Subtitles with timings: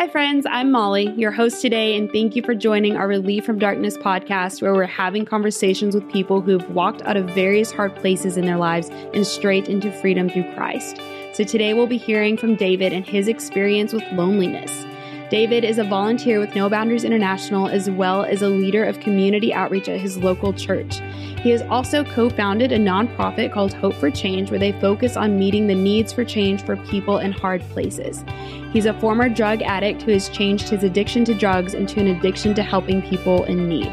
[0.00, 0.46] Hi, friends.
[0.48, 4.62] I'm Molly, your host today, and thank you for joining our Relief from Darkness podcast,
[4.62, 8.56] where we're having conversations with people who've walked out of various hard places in their
[8.56, 11.02] lives and straight into freedom through Christ.
[11.34, 14.86] So, today we'll be hearing from David and his experience with loneliness.
[15.30, 19.54] David is a volunteer with No Boundaries International as well as a leader of community
[19.54, 20.98] outreach at his local church.
[21.40, 25.38] He has also co founded a nonprofit called Hope for Change, where they focus on
[25.38, 28.24] meeting the needs for change for people in hard places.
[28.72, 32.52] He's a former drug addict who has changed his addiction to drugs into an addiction
[32.54, 33.86] to helping people in need.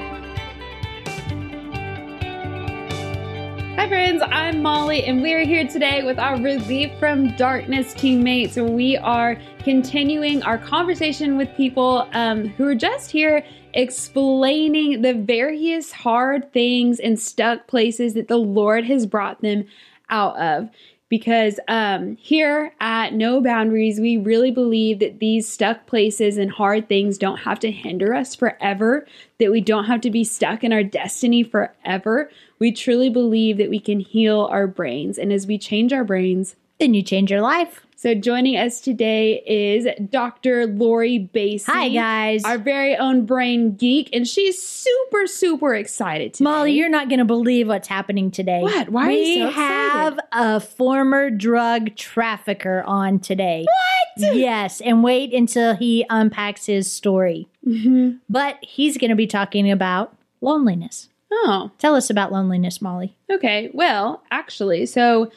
[3.76, 4.24] Hi, friends.
[4.26, 8.56] I'm Molly, and we are here today with our Relief from Darkness teammates.
[8.56, 15.92] We are continuing our conversation with people um, who are just here explaining the various
[15.92, 19.66] hard things and stuck places that the Lord has brought them
[20.10, 20.70] out of.
[21.10, 26.88] Because um, here at No Boundaries, we really believe that these stuck places and hard
[26.88, 29.06] things don't have to hinder us forever,
[29.40, 32.32] that we don't have to be stuck in our destiny forever.
[32.60, 35.18] We truly believe that we can heal our brains.
[35.18, 37.86] And as we change our brains, then you change your life.
[38.00, 40.68] So joining us today is Dr.
[40.68, 41.66] Lori Basie.
[41.66, 42.44] Hi guys.
[42.44, 46.44] Our very own brain geek, and she's super, super excited today.
[46.44, 48.62] Molly, you're not going to believe what's happening today.
[48.62, 48.90] What?
[48.90, 49.58] Why we are you so excited?
[49.58, 53.66] We have a former drug trafficker on today.
[53.66, 54.36] What?
[54.36, 57.48] Yes, and wait until he unpacks his story.
[57.66, 58.18] Mm-hmm.
[58.30, 61.10] But he's going to be talking about loneliness.
[61.32, 61.72] Oh.
[61.80, 63.16] Tell us about loneliness, Molly.
[63.32, 63.72] Okay.
[63.74, 65.32] Well, actually, so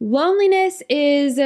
[0.00, 1.38] loneliness is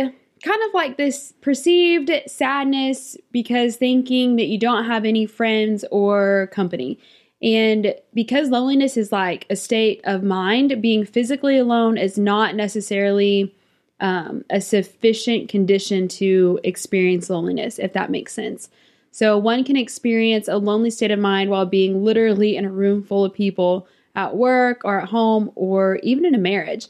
[0.43, 6.49] kind of like this perceived sadness because thinking that you don't have any friends or
[6.53, 6.99] company.
[7.41, 13.55] And because loneliness is like a state of mind, being physically alone is not necessarily
[14.01, 18.69] um, a sufficient condition to experience loneliness, if that makes sense.
[19.11, 23.03] So, one can experience a lonely state of mind while being literally in a room
[23.03, 26.87] full of people at work or at home or even in a marriage.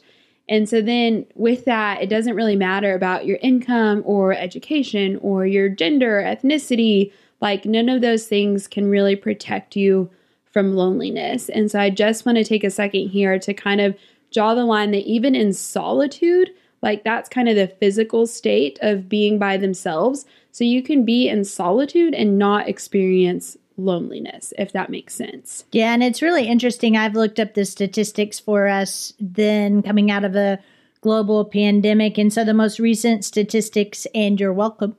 [0.49, 5.45] And so then with that, it doesn't really matter about your income or education or
[5.45, 7.13] your gender, ethnicity.
[7.39, 10.09] Like none of those things can really protect you
[10.51, 11.49] from loneliness.
[11.49, 13.95] And so I just want to take a second here to kind of
[14.33, 16.49] draw the line that even in solitude,
[16.81, 20.25] like that's kind of the physical state of being by themselves.
[20.51, 25.65] So you can be in solitude and not experience loneliness, if that makes sense.
[25.71, 26.97] Yeah, and it's really interesting.
[26.97, 30.59] I've looked up the statistics for us then coming out of a
[31.01, 32.17] global pandemic.
[32.17, 34.95] And so the most recent statistics, and you're welcome,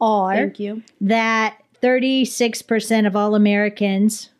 [0.00, 0.82] are Thank you.
[1.00, 4.30] that 36% of all Americans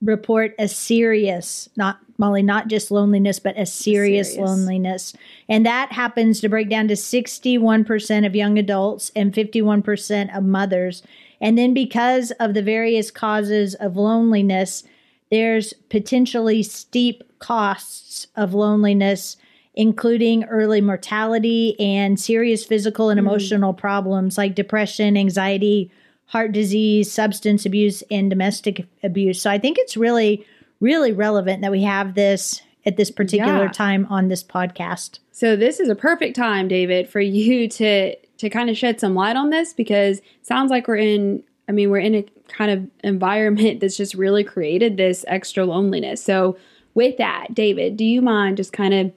[0.00, 4.48] report a serious, not Molly, not just loneliness, but a serious, serious.
[4.48, 5.14] loneliness.
[5.48, 11.02] And that happens to break down to 61% of young adults and 51% of mothers.
[11.42, 14.84] And then because of the various causes of loneliness,
[15.30, 19.36] there's potentially steep costs of loneliness,
[19.74, 23.26] including early mortality and serious physical and hmm.
[23.26, 25.90] emotional problems like depression, anxiety,
[26.26, 29.42] heart disease, substance abuse, and domestic abuse.
[29.42, 30.46] So I think it's really,
[30.80, 33.72] really relevant that we have this at this particular Yeah.
[33.72, 35.18] time on this podcast.
[35.30, 39.14] So this is a perfect time, David, for you to to kind of shed some
[39.14, 42.70] light on this because it sounds like we're in I mean, we're in a kind
[42.72, 46.22] of environment that's just really created this extra loneliness.
[46.22, 46.56] So
[46.94, 49.12] with that, David, do you mind just kind of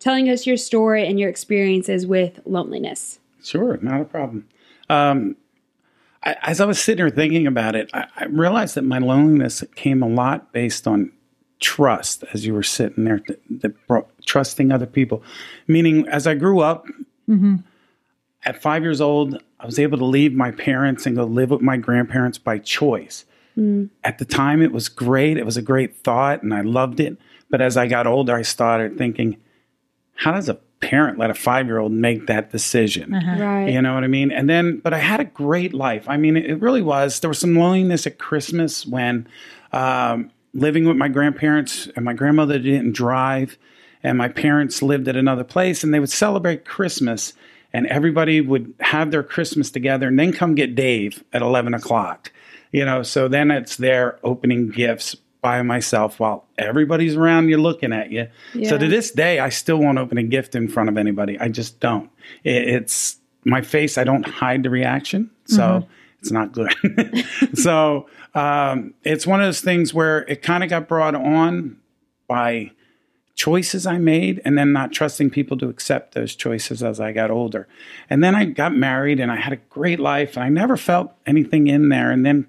[0.00, 3.20] telling us your story and your experiences with loneliness?
[3.44, 4.46] Sure, not a problem.
[4.90, 5.36] Um,
[6.24, 9.62] I, as I was sitting here thinking about it, I, I realized that my loneliness
[9.76, 11.12] came a lot based on
[11.60, 12.24] trust.
[12.34, 15.22] As you were sitting there, th- that brought, trusting other people.
[15.68, 16.86] Meaning, as I grew up,
[18.44, 21.62] at five years old, I was able to leave my parents and go live with
[21.62, 23.24] my grandparents by choice.
[24.02, 25.36] At the time, it was great.
[25.36, 27.16] It was a great thought, and I loved it.
[27.50, 29.36] But as I got older, I started thinking,
[30.16, 33.12] how does a parent let a five year old make that decision?
[33.12, 33.68] Right.
[33.68, 34.32] You know what I mean?
[34.32, 36.08] And then, but I had a great life.
[36.08, 37.20] I mean, it, it really was.
[37.20, 39.28] There was some loneliness at Christmas when
[39.72, 43.56] um, living with my grandparents, and my grandmother didn't drive,
[44.02, 47.34] and my parents lived at another place, and they would celebrate Christmas,
[47.74, 52.32] and everybody would have their Christmas together, and then come get Dave at 11 o'clock.
[52.70, 57.92] You know, so then it's there opening gifts by myself while everybody's around you looking
[57.92, 58.28] at you.
[58.54, 58.70] Yeah.
[58.70, 61.38] So to this day, I still won't open a gift in front of anybody.
[61.38, 62.10] I just don't.
[62.44, 63.98] It's my face.
[63.98, 65.86] I don't hide the reaction, so
[66.20, 66.72] it's not good.
[67.54, 71.76] so um, it's one of those things where it kind of got brought on
[72.26, 72.70] by
[73.34, 77.30] choices I made and then not trusting people to accept those choices as I got
[77.30, 77.66] older.
[78.08, 81.12] And then I got married and I had a great life and I never felt
[81.26, 82.10] anything in there.
[82.10, 82.46] And then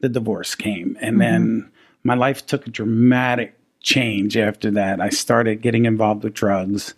[0.00, 0.96] the divorce came.
[1.00, 1.18] And mm-hmm.
[1.18, 1.72] then
[2.04, 5.00] my life took a dramatic change after that.
[5.00, 6.94] I started getting involved with drugs,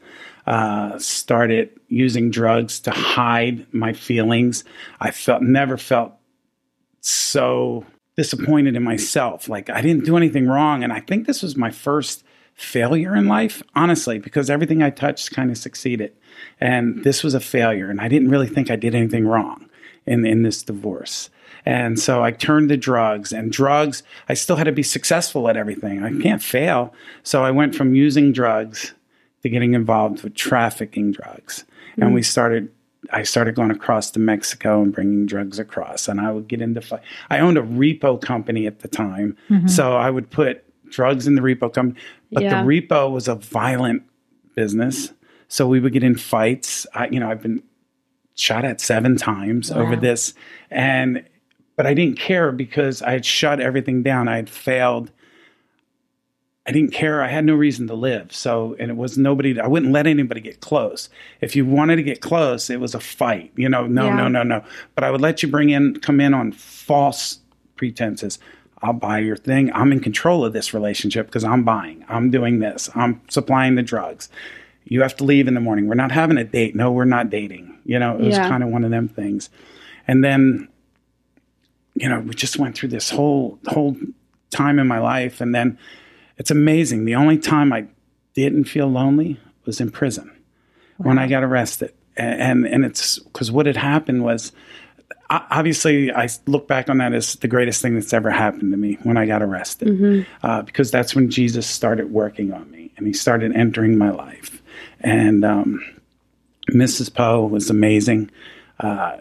[0.46, 4.64] uh, started using drugs to hide my feelings.
[5.00, 6.14] I felt never felt
[7.00, 7.86] so
[8.16, 9.48] disappointed in myself.
[9.48, 10.82] Like I didn't do anything wrong.
[10.82, 12.24] And I think this was my first
[12.60, 16.12] failure in life, honestly, because everything I touched kind of succeeded.
[16.60, 17.90] And this was a failure.
[17.90, 19.68] And I didn't really think I did anything wrong
[20.06, 21.30] in, in this divorce.
[21.64, 25.56] And so I turned to drugs and drugs, I still had to be successful at
[25.56, 26.02] everything.
[26.02, 26.94] I can't fail.
[27.22, 28.94] So I went from using drugs
[29.42, 31.64] to getting involved with trafficking drugs.
[31.92, 32.02] Mm-hmm.
[32.02, 32.70] And we started
[33.12, 36.06] I started going across to Mexico and bringing drugs across.
[36.06, 37.00] And I would get into fight.
[37.30, 39.36] I owned a repo company at the time.
[39.48, 39.68] Mm-hmm.
[39.68, 42.00] So I would put drugs in the repo company.
[42.32, 42.62] But yeah.
[42.62, 44.02] the repo was a violent
[44.54, 45.12] business.
[45.48, 46.86] So we would get in fights.
[46.94, 47.62] I, you know, I've been
[48.34, 49.82] shot at seven times wow.
[49.82, 50.34] over this.
[50.70, 51.24] And,
[51.76, 54.28] but I didn't care because I had shut everything down.
[54.28, 55.10] I had failed
[56.66, 57.22] I didn't care.
[57.22, 58.32] I had no reason to live.
[58.32, 61.08] So, and it was nobody, I wouldn't let anybody get close.
[61.40, 64.14] If you wanted to get close, it was a fight, you know, no, yeah.
[64.14, 64.64] no, no, no.
[64.94, 67.40] But I would let you bring in, come in on false
[67.76, 68.38] pretenses.
[68.82, 69.72] I'll buy your thing.
[69.72, 72.04] I'm in control of this relationship because I'm buying.
[72.08, 72.88] I'm doing this.
[72.94, 74.28] I'm supplying the drugs.
[74.84, 75.86] You have to leave in the morning.
[75.86, 76.74] We're not having a date.
[76.74, 77.78] No, we're not dating.
[77.84, 78.48] You know, it was yeah.
[78.48, 79.50] kind of one of them things.
[80.08, 80.68] And then,
[81.94, 83.96] you know, we just went through this whole whole
[84.50, 85.78] time in my life, and then
[86.38, 87.04] it's amazing.
[87.04, 87.86] The only time I
[88.34, 90.30] didn't feel lonely was in prison
[90.98, 91.08] wow.
[91.08, 91.92] when I got arrested.
[92.16, 94.52] And, and, and it's because what had happened was
[95.28, 98.98] obviously I look back on that as the greatest thing that's ever happened to me
[99.02, 100.46] when I got arrested mm-hmm.
[100.46, 104.62] uh, because that's when Jesus started working on me and he started entering my life.
[105.00, 105.84] And um,
[106.70, 107.14] Mrs.
[107.14, 108.30] Poe was amazing.
[108.78, 109.18] Uh,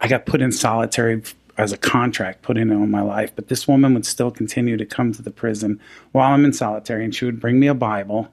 [0.00, 1.22] I got put in solitary
[1.60, 3.32] as a contract put in on my life.
[3.36, 5.78] But this woman would still continue to come to the prison
[6.12, 8.28] while I'm in solitary, and she would bring me a Bible.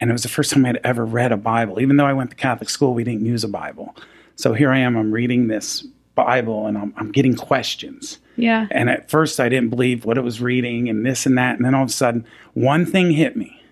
[0.00, 1.80] And it was the first time I'd ever read a Bible.
[1.80, 3.96] Even though I went to Catholic school, we didn't use a Bible.
[4.42, 5.82] So here I am, I'm reading this
[6.16, 8.18] Bible and I'm, I'm getting questions.
[8.34, 8.66] Yeah.
[8.72, 11.54] And at first, I didn't believe what it was reading and this and that.
[11.54, 13.62] And then all of a sudden, one thing hit me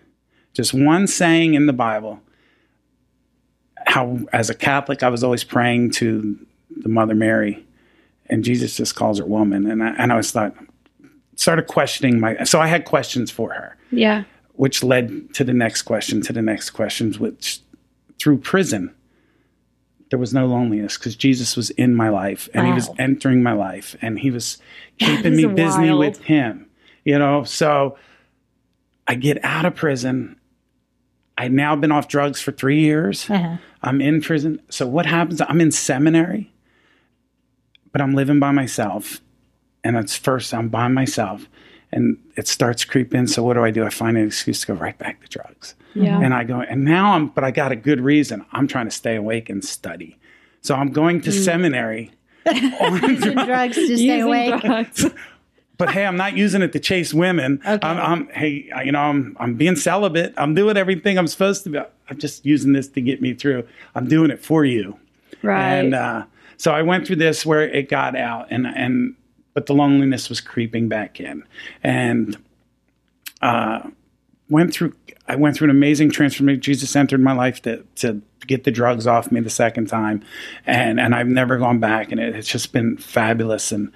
[0.55, 2.21] just one saying in the Bible.
[3.89, 6.39] How, as a Catholic, I was always praying to
[6.71, 7.67] the Mother Mary
[8.27, 9.69] and Jesus just calls her woman.
[9.69, 10.55] And I, and I was thought,
[11.35, 13.77] started questioning my, so I had questions for her.
[13.91, 14.23] Yeah.
[14.53, 17.59] Which led to the next question, to the next questions, which
[18.21, 18.95] through prison,
[20.11, 22.73] there was no loneliness because Jesus was in my life and wow.
[22.73, 24.59] he was entering my life and he was
[24.99, 25.99] keeping me busy wild.
[25.99, 26.69] with him,
[27.05, 27.45] you know?
[27.45, 27.97] So
[29.07, 30.39] I get out of prison.
[31.39, 33.31] I'd now been off drugs for three years.
[33.31, 33.57] Uh-huh.
[33.83, 34.61] I'm in prison.
[34.69, 35.41] So what happens?
[35.41, 36.53] I'm in seminary
[37.93, 39.21] but I'm living by myself.
[39.83, 41.49] And it's first, I'm by myself
[41.93, 43.27] and it starts creeping.
[43.27, 43.85] So what do I do?
[43.85, 45.75] I find an excuse to go right back to drugs.
[45.95, 46.21] Yeah.
[46.21, 48.45] And I go, and now I'm, but I got a good reason.
[48.53, 50.19] I'm trying to stay awake and study.
[50.63, 51.45] So I'm going to mm.
[51.45, 52.13] seminary.
[52.53, 54.61] Using drugs to stay Using awake.
[54.61, 55.07] Drugs.
[55.79, 57.61] but hey, I'm not using it to chase women.
[57.67, 57.87] Okay.
[57.87, 60.35] I'm, I'm, hey, you know, I'm, I'm being celibate.
[60.37, 61.79] I'm doing everything I'm supposed to be.
[61.79, 63.67] I'm just using this to get me through.
[63.95, 64.99] I'm doing it for you.
[65.43, 65.75] Right.
[65.75, 66.25] And, uh,
[66.61, 69.17] so I went through this where it got out and and
[69.55, 71.45] but the loneliness was creeping back in.
[71.83, 72.37] And
[73.43, 73.91] uh,
[74.49, 74.95] went through
[75.29, 76.61] I went through an amazing transformation.
[76.61, 80.23] Jesus entered my life to to get the drugs off me the second time.
[80.67, 83.93] And and I've never gone back and it, it's just been fabulous and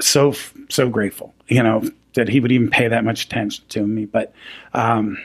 [0.00, 0.34] so
[0.68, 1.82] so grateful, you know,
[2.14, 4.06] that he would even pay that much attention to me.
[4.06, 4.32] But
[4.72, 5.18] um,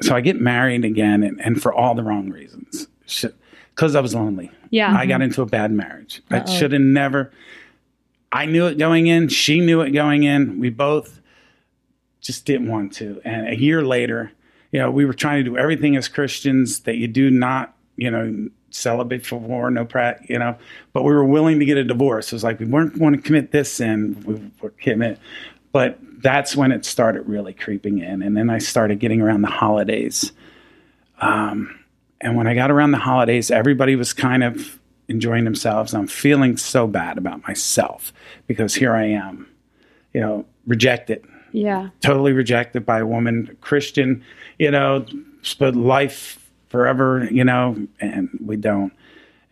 [0.00, 2.88] so I get married again and, and for all the wrong reasons
[3.74, 4.50] because I was lonely.
[4.70, 4.96] Yeah.
[4.96, 6.22] I got into a bad marriage.
[6.30, 6.40] Uh-oh.
[6.40, 7.32] I should have never.
[8.36, 9.28] I knew it going in.
[9.28, 10.60] She knew it going in.
[10.60, 11.22] We both
[12.20, 13.18] just didn't want to.
[13.24, 14.30] And a year later,
[14.72, 18.10] you know, we were trying to do everything as Christians that you do not, you
[18.10, 20.54] know, celebrate for war, no prat, you know,
[20.92, 22.30] but we were willing to get a divorce.
[22.30, 24.22] It was like we weren't going to commit this sin.
[24.26, 25.18] We were commit,
[25.72, 28.20] but that's when it started really creeping in.
[28.20, 30.30] And then I started getting around the holidays.
[31.22, 31.82] Um,
[32.20, 34.78] and when I got around the holidays, everybody was kind of
[35.08, 35.94] enjoying themselves.
[35.94, 38.12] I'm feeling so bad about myself
[38.46, 39.48] because here I am,
[40.12, 41.24] you know, rejected.
[41.52, 41.90] Yeah.
[42.00, 44.24] Totally rejected by a woman, Christian,
[44.58, 45.06] you know,
[45.42, 48.92] spent life forever, you know, and we don't.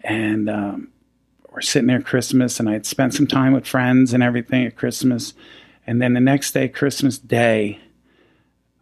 [0.00, 0.88] And um,
[1.50, 5.34] we're sitting there Christmas, and I'd spent some time with friends and everything at Christmas.
[5.86, 7.80] And then the next day, Christmas Day,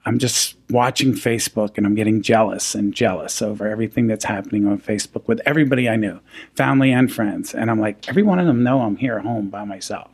[0.05, 4.79] I'm just watching Facebook and I'm getting jealous and jealous over everything that's happening on
[4.79, 6.21] Facebook with everybody I knew,
[6.55, 7.55] family and friends.
[7.55, 10.11] And I'm like, every one of them know I'm here at home by myself.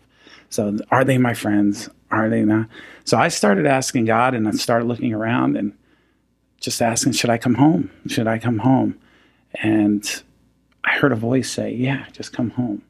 [0.50, 1.88] So are they my friends?
[2.11, 2.69] Are they not?
[3.05, 5.73] So I started asking God and I started looking around and
[6.61, 7.91] just asking, should I come home?
[8.07, 8.99] Should I come home?
[9.62, 10.23] And
[10.85, 12.83] I heard a voice say, yeah, just come home.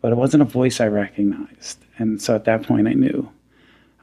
[0.00, 1.78] But it wasn't a voice I recognized.
[1.98, 3.30] And so at that point I knew,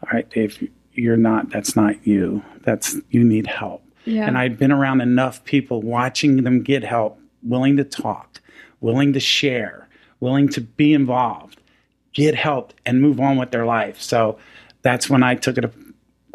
[0.04, 4.28] all right, Dave, you're not that's not you that's you need help Yeah.
[4.28, 8.40] and i'd been around enough people watching them get help willing to talk
[8.80, 9.88] willing to share
[10.20, 11.60] willing to be involved
[12.14, 14.38] get help and move on with their life so
[14.82, 15.74] that's when i took it up.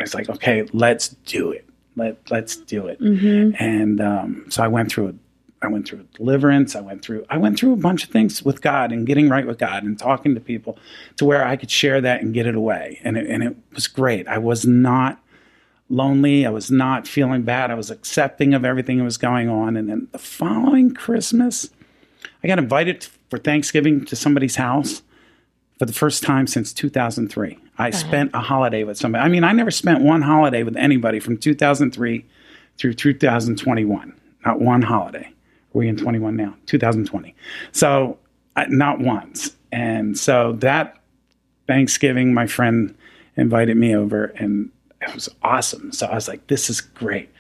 [0.00, 1.64] i was like okay let's do it
[1.96, 2.98] Let, let's do it
[3.58, 5.14] and um, so i went through it
[5.62, 6.76] I went through deliverance.
[6.76, 9.46] I went through I went through a bunch of things with God and getting right
[9.46, 10.78] with God and talking to people
[11.16, 13.00] to where I could share that and get it away.
[13.02, 14.28] And it, and it was great.
[14.28, 15.18] I was not
[15.88, 16.46] lonely.
[16.46, 17.70] I was not feeling bad.
[17.70, 19.76] I was accepting of everything that was going on.
[19.76, 21.70] And then the following Christmas,
[22.42, 25.02] I got invited for Thanksgiving to somebody's house
[25.78, 27.58] for the first time since 2003.
[27.78, 27.98] I uh-huh.
[27.98, 29.24] spent a holiday with somebody.
[29.24, 32.24] I mean, I never spent one holiday with anybody from 2003
[32.78, 34.20] through 2021.
[34.44, 35.26] Not one holiday.
[35.26, 36.54] Are we in 21 now?
[36.66, 37.34] 2020.
[37.72, 38.18] So,
[38.68, 39.54] not once.
[39.72, 40.96] And so that
[41.66, 42.96] Thanksgiving, my friend
[43.36, 44.70] invited me over, and
[45.08, 45.92] it was awesome.
[45.92, 47.30] So I was like, this is great.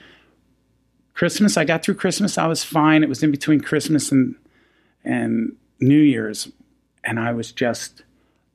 [1.14, 2.36] Christmas, I got through Christmas.
[2.36, 3.02] I was fine.
[3.02, 4.34] It was in between Christmas and
[5.04, 6.50] and New Year's,
[7.04, 8.02] and I was just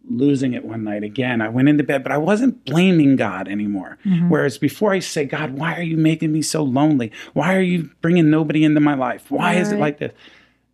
[0.10, 1.42] losing it one night again.
[1.42, 3.98] I went into bed, but I wasn't blaming God anymore.
[4.06, 4.30] Mm-hmm.
[4.30, 7.12] Whereas before I say, God, why are you making me so lonely?
[7.34, 9.30] Why are you bringing nobody into my life?
[9.30, 10.12] Why is it like this?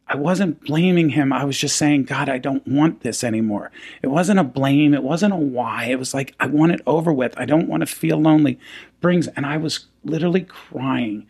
[0.09, 1.33] I wasn't blaming him.
[1.33, 3.71] I was just saying, God, I don't want this anymore.
[4.01, 4.93] It wasn't a blame.
[4.93, 5.85] It wasn't a why.
[5.85, 7.37] It was like, I want it over with.
[7.37, 8.57] I don't want to feel lonely.
[9.01, 11.27] Brings, and I was literally crying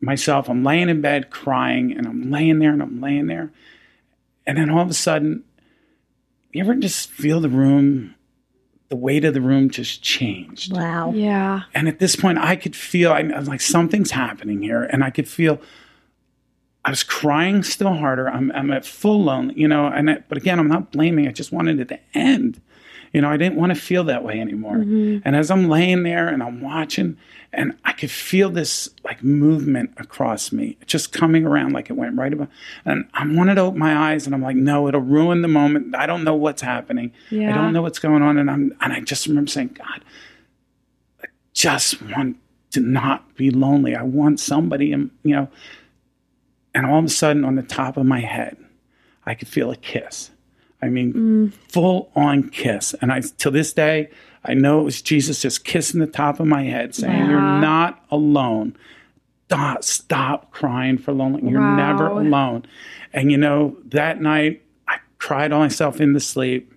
[0.00, 0.48] myself.
[0.48, 3.50] I'm laying in bed crying, and I'm laying there and I'm laying there.
[4.46, 5.44] And then all of a sudden,
[6.52, 8.14] you ever just feel the room,
[8.88, 10.72] the weight of the room just changed?
[10.72, 11.12] Wow.
[11.14, 11.62] yeah.
[11.74, 14.84] And at this point, I could feel, I, I was like, something's happening here.
[14.84, 15.60] And I could feel,
[16.84, 18.28] I was crying still harder.
[18.28, 21.28] I'm, I'm at full lonely, you know, and I, but again, I'm not blaming.
[21.28, 22.60] I just wanted it to end.
[23.12, 24.76] You know, I didn't want to feel that way anymore.
[24.76, 25.18] Mm-hmm.
[25.24, 27.18] And as I'm laying there and I'm watching,
[27.52, 32.16] and I could feel this like movement across me, just coming around like it went
[32.16, 32.48] right above.
[32.84, 35.94] And I wanted to open my eyes, and I'm like, no, it'll ruin the moment.
[35.96, 37.12] I don't know what's happening.
[37.50, 38.38] I don't know what's going on.
[38.38, 40.04] And I'm, and I just remember saying, God,
[41.22, 42.36] I just want
[42.70, 43.96] to not be lonely.
[43.96, 45.48] I want somebody, and you know.
[46.74, 48.56] And all of a sudden, on the top of my head,
[49.26, 50.30] I could feel a kiss.
[50.82, 51.52] I mean, mm.
[51.68, 52.94] full on kiss.
[53.00, 54.08] And I, till this day,
[54.44, 58.04] I know it was Jesus just kissing the top of my head, saying, "You're not
[58.10, 58.76] alone.
[59.46, 61.50] Stop, stop crying for lonely.
[61.50, 62.64] You're never alone."
[63.12, 66.72] And you know, that night, I cried all myself into sleep.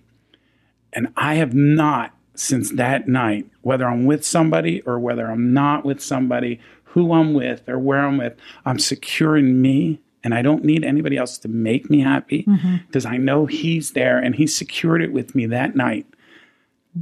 [0.92, 5.84] And I have not since that night, whether I'm with somebody or whether I'm not
[5.84, 6.60] with somebody,
[6.94, 8.34] who I'm with or where I'm with,
[8.64, 10.00] I'm secure in me.
[10.22, 12.76] And I don't need anybody else to make me happy mm-hmm.
[12.86, 16.06] because I know He's there and He secured it with me that night.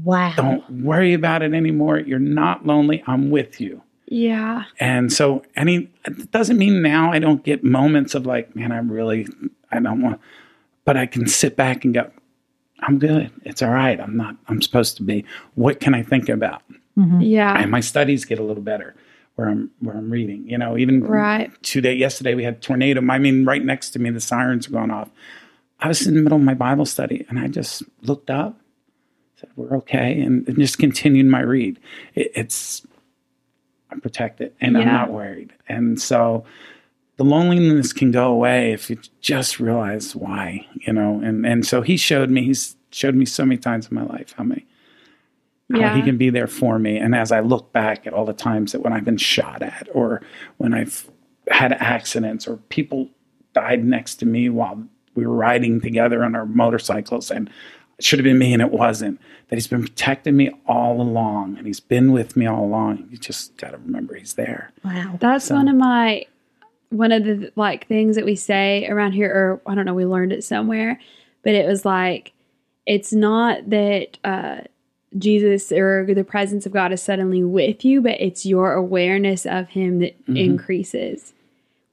[0.02, 0.32] Wow.
[0.34, 2.00] Don't worry about it anymore.
[2.00, 3.04] You're not lonely.
[3.06, 3.82] I'm with you.
[4.06, 4.64] Yeah.
[4.80, 8.90] And so, any it doesn't mean now I don't get moments of like, man, I'm
[8.90, 9.28] really,
[9.70, 10.20] I don't want,
[10.84, 12.10] but I can sit back and go,
[12.80, 13.30] I'm good.
[13.44, 14.00] It's all right.
[14.00, 14.36] I'm not.
[14.48, 15.24] I'm supposed to be.
[15.54, 16.62] What can I think about?
[16.98, 17.20] Mm-hmm.
[17.20, 17.56] Yeah.
[17.56, 18.96] And my studies get a little better
[19.36, 20.48] where I'm where I'm reading.
[20.48, 21.50] You know, even Right.
[21.62, 23.00] today, yesterday we had tornado.
[23.08, 25.10] I mean, right next to me, the sirens were going off.
[25.80, 28.60] I was in the middle of my Bible study, and I just looked up,
[29.36, 31.78] said, "We're okay," and, and just continued my read.
[32.14, 32.86] It, it's
[33.90, 35.52] I'm protected, and I'm not worried.
[35.68, 36.44] And so,
[37.16, 40.66] the loneliness can go away if you just realize why.
[40.74, 42.44] You know, and and so he showed me.
[42.44, 44.66] He's showed me so many times in my life how many
[45.80, 45.96] Yeah.
[45.96, 46.98] he can be there for me.
[46.98, 49.88] And as I look back at all the times that when I've been shot at,
[49.92, 50.22] or
[50.58, 51.10] when I've
[51.48, 53.08] had accidents, or people
[53.52, 54.82] died next to me while
[55.14, 57.50] we were riding together on our motorcycles, and
[57.98, 61.56] it should have been me and it wasn't, that he's been protecting me all along,
[61.58, 63.08] and he's been with me all along.
[63.10, 64.72] You just got to remember he's there.
[64.84, 65.18] Wow.
[65.20, 66.26] That's one of my
[66.92, 70.04] one of the like things that we say around here or I don't know, we
[70.04, 71.00] learned it somewhere,
[71.42, 72.32] but it was like
[72.86, 74.58] it's not that uh
[75.18, 79.68] Jesus or the presence of God is suddenly with you, but it's your awareness of
[79.68, 81.32] him that increases,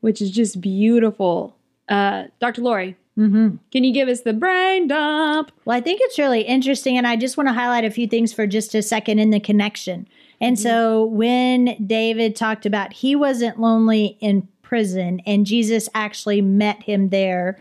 [0.02, 1.56] which is just beautiful.
[1.88, 2.62] Uh Dr.
[2.62, 3.58] Lori, Mm-hmm.
[3.74, 5.52] can you give us the brain dump?
[5.66, 6.98] Well, I think it's really interesting.
[6.98, 9.42] And I just want to highlight a few things for just a second in the
[9.42, 10.08] connection.
[10.40, 16.84] And so when David talked about he wasn't lonely in prison and Jesus actually met
[16.84, 17.60] him there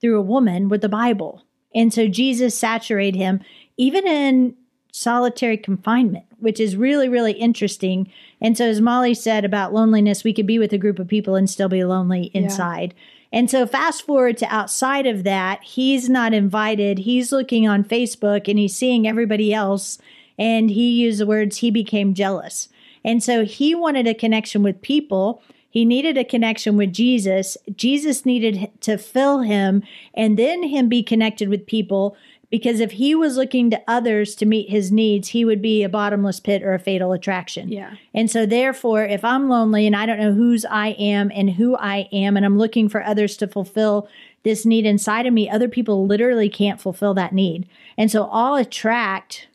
[0.00, 1.42] through a woman with the Bible.
[1.74, 3.40] And so Jesus saturated him
[3.76, 4.54] even in
[4.98, 8.10] solitary confinement, which is really, really interesting.
[8.40, 11.34] And so, as Molly said about loneliness, we could be with a group of people
[11.34, 12.94] and still be lonely inside.
[12.96, 13.04] Yeah.
[13.38, 17.00] And so, fast forward to outside of that, he's not invited.
[17.00, 19.98] He's looking on Facebook and he's seeing everybody else.
[20.38, 22.68] And he used the words, he became jealous.
[23.04, 25.42] And so, he wanted a connection with people.
[25.70, 27.56] He needed a connection with Jesus.
[27.76, 29.82] Jesus needed to fill him
[30.14, 32.16] and then him be connected with people
[32.50, 35.88] because if he was looking to others to meet his needs, he would be a
[35.88, 37.68] bottomless pit or a fatal attraction.
[37.68, 37.94] Yeah.
[38.14, 41.76] And so, therefore, if I'm lonely and I don't know whose I am and who
[41.76, 44.08] I am, and I'm looking for others to fulfill
[44.44, 47.68] this need inside of me, other people literally can't fulfill that need.
[47.98, 49.48] And so, I'll attract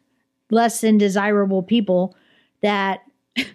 [0.51, 2.15] less than desirable people
[2.61, 3.01] that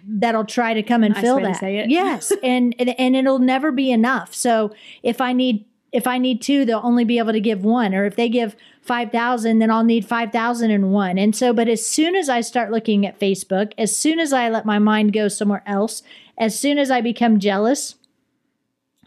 [0.05, 1.63] that'll try to come and fill that.
[1.63, 4.33] yes, and, and and it'll never be enough.
[4.33, 4.71] So
[5.03, 7.95] if I need if I need two, they'll only be able to give one.
[7.95, 11.17] Or if they give 5,000, then I'll need 5,001.
[11.17, 14.49] And so, but as soon as I start looking at Facebook, as soon as I
[14.49, 16.03] let my mind go somewhere else,
[16.37, 17.95] as soon as I become jealous,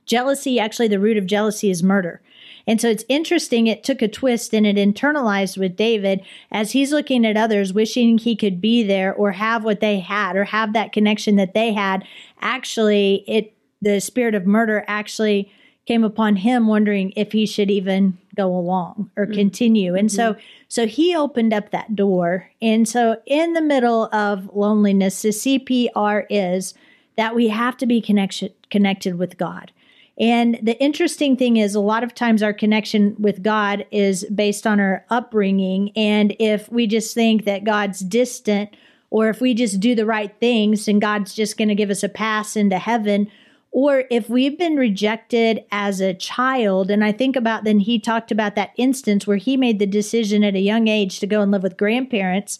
[0.06, 2.20] jealousy, actually, the root of jealousy is murder.
[2.66, 6.92] And so it's interesting, it took a twist and it internalized with David as he's
[6.92, 10.72] looking at others, wishing he could be there or have what they had or have
[10.72, 12.04] that connection that they had.
[12.40, 15.52] Actually, it, the spirit of murder actually
[15.86, 19.34] came upon him wondering if he should even go along or mm-hmm.
[19.34, 19.94] continue.
[19.94, 20.34] And mm-hmm.
[20.34, 20.36] so
[20.68, 22.50] so he opened up that door.
[22.60, 26.74] And so in the middle of loneliness, the CPR is
[27.16, 29.72] that we have to be connection connected with God.
[30.18, 34.66] And the interesting thing is, a lot of times our connection with God is based
[34.66, 35.90] on our upbringing.
[35.96, 38.70] And if we just think that God's distant,
[39.10, 42.02] or if we just do the right things and God's just going to give us
[42.02, 43.30] a pass into heaven,
[43.72, 48.30] or if we've been rejected as a child, and I think about then he talked
[48.30, 51.50] about that instance where he made the decision at a young age to go and
[51.50, 52.58] live with grandparents,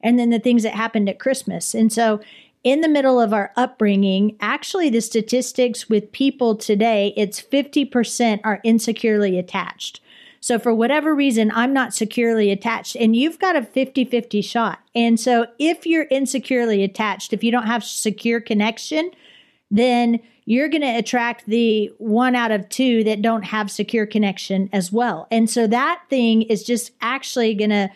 [0.00, 1.74] and then the things that happened at Christmas.
[1.74, 2.20] And so,
[2.62, 8.60] in the middle of our upbringing, actually, the statistics with people today, it's 50% are
[8.62, 10.00] insecurely attached.
[10.40, 14.78] So, for whatever reason, I'm not securely attached, and you've got a 50 50 shot.
[14.94, 19.10] And so, if you're insecurely attached, if you don't have secure connection,
[19.72, 24.68] then you're going to attract the one out of two that don't have secure connection
[24.72, 25.26] as well.
[25.30, 27.88] And so that thing is just actually going to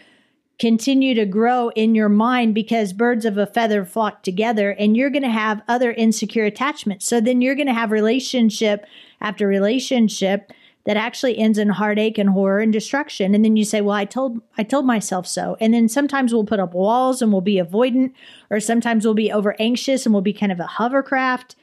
[0.58, 5.10] continue to grow in your mind because birds of a feather flock together and you're
[5.10, 7.06] going to have other insecure attachments.
[7.06, 8.86] So then you're going to have relationship
[9.20, 10.50] after relationship
[10.84, 13.34] that actually ends in heartache and horror and destruction.
[13.34, 16.44] And then you say, "Well, I told I told myself so." And then sometimes we'll
[16.44, 18.12] put up walls and we'll be avoidant
[18.50, 21.56] or sometimes we'll be over anxious and we'll be kind of a hovercraft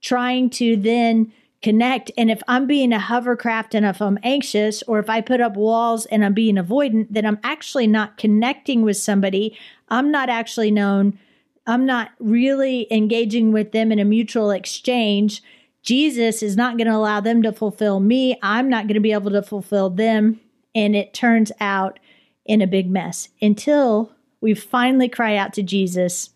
[0.00, 2.10] trying to then connect.
[2.16, 5.56] And if I'm being a hovercraft and if I'm anxious, or if I put up
[5.56, 9.58] walls and I'm being avoidant, then I'm actually not connecting with somebody.
[9.88, 11.18] I'm not actually known.
[11.66, 15.42] I'm not really engaging with them in a mutual exchange.
[15.82, 18.38] Jesus is not going to allow them to fulfill me.
[18.42, 20.40] I'm not going to be able to fulfill them.
[20.74, 21.98] And it turns out
[22.46, 26.30] in a big mess until we finally cry out to Jesus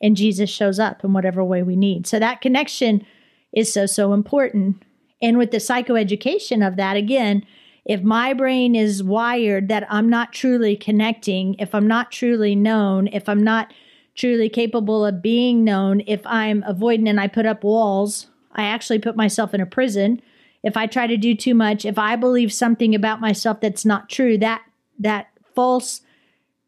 [0.00, 2.06] and Jesus shows up in whatever way we need.
[2.06, 3.04] So that connection
[3.52, 4.82] is so, so important.
[5.20, 7.44] And with the psychoeducation of that, again,
[7.84, 13.08] if my brain is wired that I'm not truly connecting, if I'm not truly known,
[13.08, 13.72] if I'm not
[14.14, 18.98] truly capable of being known, if I'm avoiding and I put up walls, I actually
[18.98, 20.20] put myself in a prison.
[20.62, 24.10] If I try to do too much, if I believe something about myself that's not
[24.10, 24.62] true, that
[24.98, 26.02] that false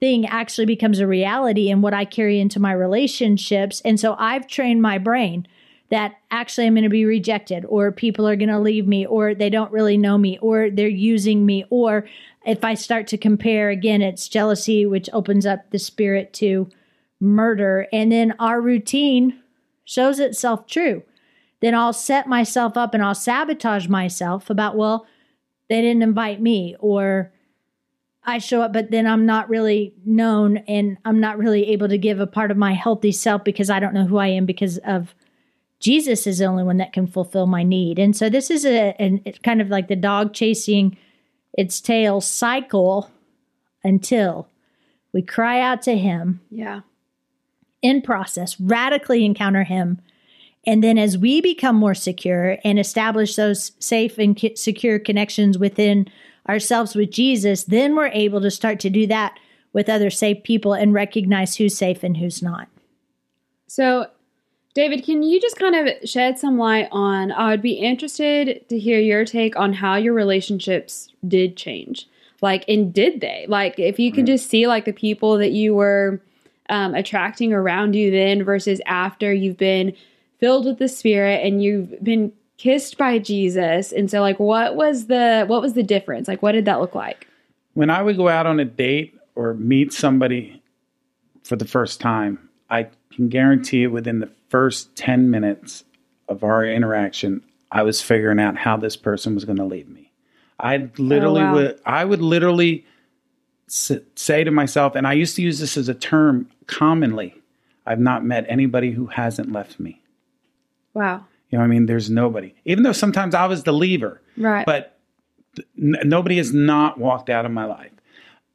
[0.01, 3.81] thing actually becomes a reality and what I carry into my relationships.
[3.85, 5.47] And so I've trained my brain
[5.91, 9.35] that actually I'm going to be rejected or people are going to leave me or
[9.35, 12.07] they don't really know me or they're using me or
[12.47, 16.71] if I start to compare again it's jealousy which opens up the spirit to
[17.21, 19.41] murder and then our routine
[19.85, 21.03] shows itself true.
[21.61, 25.07] Then I'll set myself up and I'll sabotage myself about well
[25.69, 27.33] they didn't invite me or
[28.25, 31.97] I show up, but then I'm not really known and I'm not really able to
[31.97, 34.79] give a part of my healthy self because I don't know who I am because
[34.79, 35.15] of
[35.81, 37.99] Jesus is the only one that can fulfill my need.
[37.99, 40.97] And so this is a an, it's kind of like the dog chasing
[41.55, 43.11] its tail cycle
[43.83, 44.49] until
[45.13, 46.41] we cry out to him.
[46.51, 46.81] Yeah.
[47.81, 50.03] In process, radically encounter him.
[50.67, 56.07] And then as we become more secure and establish those safe and secure connections within
[56.49, 59.39] ourselves with Jesus, then we're able to start to do that
[59.73, 62.69] with other safe people and recognize who's safe and who's not.
[63.67, 64.09] So,
[64.75, 67.33] David, can you just kind of shed some light on?
[67.33, 72.09] I would be interested to hear your take on how your relationships did change.
[72.41, 73.47] Like, and did they?
[73.49, 76.21] Like, if you can just see like the people that you were
[76.69, 79.95] um, attracting around you then versus after you've been
[80.39, 83.91] filled with the Spirit and you've been kissed by Jesus.
[83.91, 86.29] And so, like, what was the what was the difference?
[86.29, 87.27] Like, what did that look like?
[87.73, 90.63] When I would go out on a date or meet somebody
[91.43, 95.85] for the first time, I can guarantee you within the first 10 minutes
[96.29, 97.43] of our interaction,
[97.73, 100.13] I was figuring out how this person was going to leave me.
[100.59, 101.55] I literally oh, wow.
[101.55, 102.85] would, I would literally
[103.69, 107.35] say to myself, and I used to use this as a term commonly
[107.87, 110.03] I've not met anybody who hasn't left me.
[110.95, 111.25] Wow.
[111.51, 111.87] You know what I mean?
[111.87, 112.55] There's nobody.
[112.65, 114.65] Even though sometimes I was the leaver, Right.
[114.65, 114.99] but
[115.77, 117.91] n- nobody has not walked out of my life.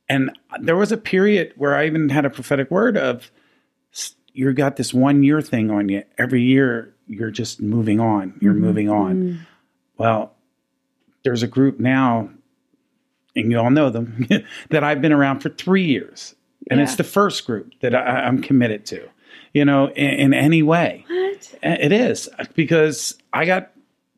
[0.08, 0.32] And
[0.62, 3.32] there was a period where I even had a prophetic word of
[4.34, 6.04] you got this one year thing on you.
[6.18, 8.38] Every year you're just moving on.
[8.42, 8.62] You're mm-hmm.
[8.62, 9.16] moving on.
[9.16, 9.44] Mm-hmm.
[9.98, 10.36] Well,
[11.24, 12.30] there's a group now,
[13.36, 14.28] and you all know them,
[14.70, 16.36] that I've been around for three years.
[16.70, 19.08] And it's the first group that I, I'm committed to,
[19.56, 21.06] you know, in, in any way.
[21.08, 21.56] what?
[21.64, 23.72] It is because I got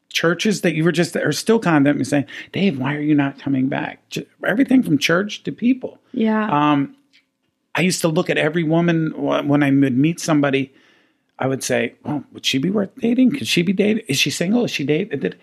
[0.10, 3.38] churches that you were just are still contacting me saying, Dave, why are you not
[3.38, 4.02] coming back?
[4.45, 6.00] Everything from church to people.
[6.12, 6.50] Yeah.
[6.50, 6.95] Um,
[7.76, 10.73] I used to look at every woman when I would meet somebody.
[11.38, 13.34] I would say, "Well, would she be worth dating?
[13.34, 14.06] Could she be dated?
[14.08, 14.65] Is she single?
[14.65, 15.38] Is she dated?"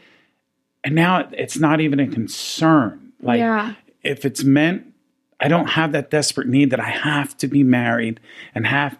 [0.82, 3.12] And now it's not even a concern.
[3.22, 3.74] Like, yeah.
[4.02, 4.92] if it's meant,
[5.38, 8.18] I don't have that desperate need that I have to be married
[8.56, 8.98] and have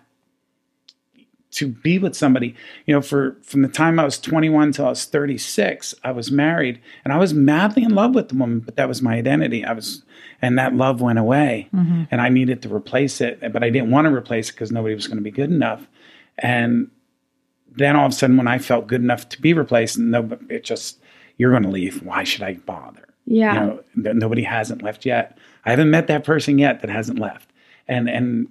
[1.54, 2.54] to be with somebody.
[2.86, 6.30] You know, for from the time I was 21 till I was 36, I was
[6.30, 9.64] married and I was madly in love with the woman, but that was my identity.
[9.64, 10.02] I was,
[10.42, 12.04] and that love went away, mm-hmm.
[12.10, 14.94] and I needed to replace it, but I didn't want to replace it because nobody
[14.94, 15.86] was going to be good enough.
[16.38, 16.90] And
[17.76, 20.64] then all of a sudden, when I felt good enough to be replaced, no, it
[20.64, 20.98] just
[21.36, 22.02] you're going to leave.
[22.02, 23.08] Why should I bother?
[23.26, 23.54] Yeah.
[23.54, 23.60] you
[23.94, 25.38] know, nobody hasn't left yet.
[25.64, 27.50] I haven't met that person yet that hasn't left,
[27.88, 28.48] and and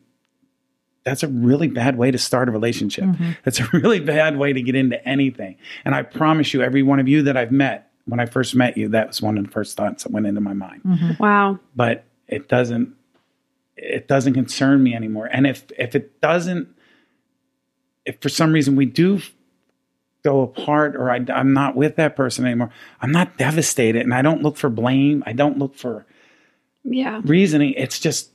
[1.03, 3.03] that's a really bad way to start a relationship.
[3.05, 3.31] Mm-hmm.
[3.43, 5.57] That's a really bad way to get into anything.
[5.85, 8.77] And I promise you, every one of you that I've met, when I first met
[8.77, 10.81] you, that was one of the first thoughts that went into my mind.
[10.83, 11.11] Mm-hmm.
[11.23, 11.59] Wow.
[11.75, 12.95] But it doesn't.
[13.75, 15.25] It doesn't concern me anymore.
[15.31, 16.69] And if if it doesn't,
[18.05, 19.19] if for some reason we do
[20.23, 22.69] go apart or I, I'm not with that person anymore,
[23.01, 25.23] I'm not devastated, and I don't look for blame.
[25.25, 26.05] I don't look for
[26.83, 27.21] Yeah.
[27.25, 27.73] reasoning.
[27.75, 28.29] It's just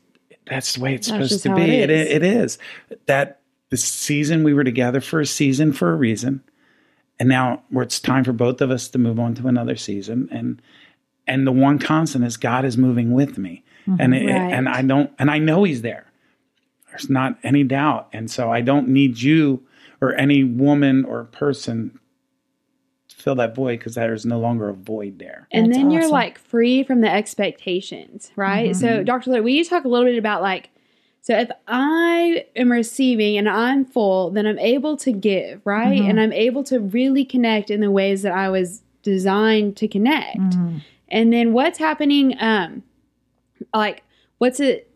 [0.49, 1.63] that's the way it's That's supposed to be.
[1.63, 2.11] it It, is.
[2.11, 2.59] it is
[3.07, 6.43] that the season we were together for a season for a reason,
[7.21, 10.29] and now it's time for both of us to move on to another season.
[10.33, 10.63] And
[11.27, 14.01] and the one constant is God is moving with me, mm-hmm.
[14.01, 14.53] and it, Right.
[14.53, 16.07] and I don't and I know He's there.
[16.91, 19.63] There's not any doubt, and so I don't need you
[20.01, 21.99] or any woman or person
[23.19, 25.49] fill that void because there is no longer a void there.
[25.51, 28.75] And That's then you're like free from the expectations, right?
[28.75, 29.05] So, mm-hmm.
[29.05, 29.31] Dr.
[29.31, 30.71] Lori, will you talk a little bit about like,
[31.21, 35.99] so if I am receiving and I'm full, then I'm able to give, right?
[35.99, 36.11] Mm-hmm.
[36.11, 40.39] And I'm able to really connect in the ways that I was designed to connect.
[40.39, 40.79] Mm-hmm.
[41.09, 42.37] And then what's happening?
[42.39, 42.85] Um,
[43.75, 44.05] like,
[44.39, 44.91] what's it?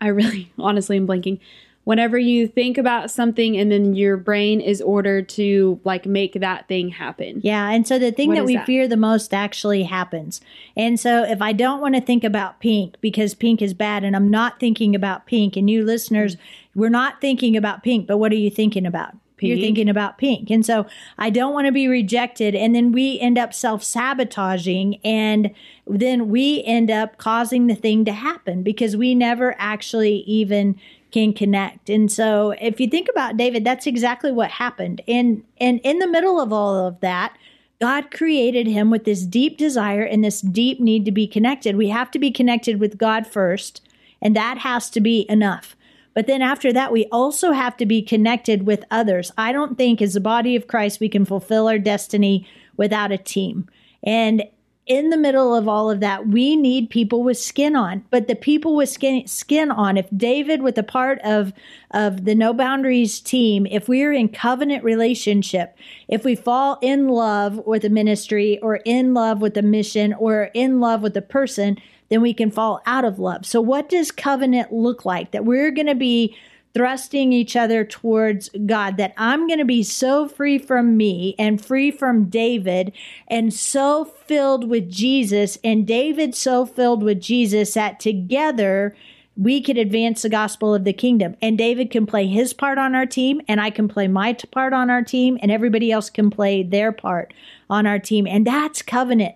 [0.00, 1.40] I really, honestly, am blanking.
[1.84, 6.66] Whenever you think about something and then your brain is ordered to like make that
[6.66, 7.40] thing happen.
[7.42, 7.68] Yeah.
[7.70, 8.66] And so the thing What that we that?
[8.66, 10.40] fear the most actually happens.
[10.76, 14.16] And so if I don't want to think about pink because pink is bad and
[14.16, 16.40] I'm not thinking about pink, and you listeners, mm.
[16.74, 19.14] we're not thinking about pink, but what are you thinking about?
[19.44, 20.50] You're thinking about pink.
[20.50, 20.86] And so
[21.18, 22.54] I don't want to be rejected.
[22.54, 25.00] And then we end up self sabotaging.
[25.04, 25.52] And
[25.86, 30.80] then we end up causing the thing to happen because we never actually even
[31.14, 31.88] can connect.
[31.88, 35.00] And so if you think about David, that's exactly what happened.
[35.06, 37.38] And and in the middle of all of that,
[37.80, 41.76] God created him with this deep desire and this deep need to be connected.
[41.76, 43.80] We have to be connected with God first,
[44.20, 45.76] and that has to be enough.
[46.14, 49.30] But then after that, we also have to be connected with others.
[49.38, 52.44] I don't think as the body of Christ we can fulfill our destiny
[52.76, 53.68] without a team.
[54.02, 54.42] And
[54.86, 58.04] in the middle of all of that, we need people with skin on.
[58.10, 61.52] But the people with skin skin on, if David, with a part of
[61.90, 65.76] of the No Boundaries team, if we're in covenant relationship,
[66.08, 70.50] if we fall in love with a ministry or in love with a mission or
[70.54, 71.78] in love with a person,
[72.10, 73.46] then we can fall out of love.
[73.46, 75.30] So, what does covenant look like?
[75.30, 76.36] That we're going to be
[76.74, 81.64] thrusting each other towards God, that I'm going to be so free from me and
[81.64, 82.92] free from David
[83.28, 88.96] and so filled with Jesus, and David so filled with Jesus that together
[89.36, 91.36] we could advance the gospel of the kingdom.
[91.42, 94.72] And David can play his part on our team, and I can play my part
[94.72, 97.32] on our team, and everybody else can play their part
[97.70, 98.26] on our team.
[98.26, 99.34] And that's covenant.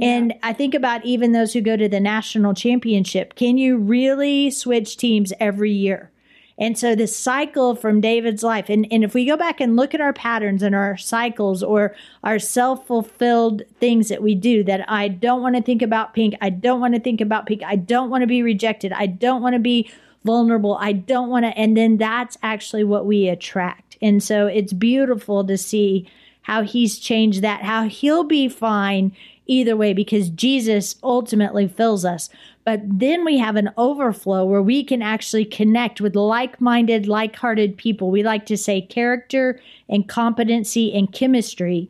[0.00, 3.34] And I think about even those who go to the national championship.
[3.34, 6.10] Can you really switch teams every year?
[6.58, 9.94] And so this cycle from David's life, and, and if we go back and look
[9.94, 11.94] at our patterns and our cycles or
[12.24, 16.50] our self-fulfilled things that we do, that I don't want to think about pink, I
[16.50, 19.54] don't want to think about pink, I don't want to be rejected, I don't want
[19.54, 19.90] to be
[20.24, 23.96] vulnerable, I don't want to, and then that's actually what we attract.
[24.02, 26.10] And so it's beautiful to see
[26.42, 29.12] how he's changed that, how he'll be fine
[29.46, 32.30] either way because Jesus ultimately fills us.
[32.68, 37.34] But then we have an overflow where we can actually connect with like minded, like
[37.34, 38.10] hearted people.
[38.10, 41.88] We like to say character and competency and chemistry.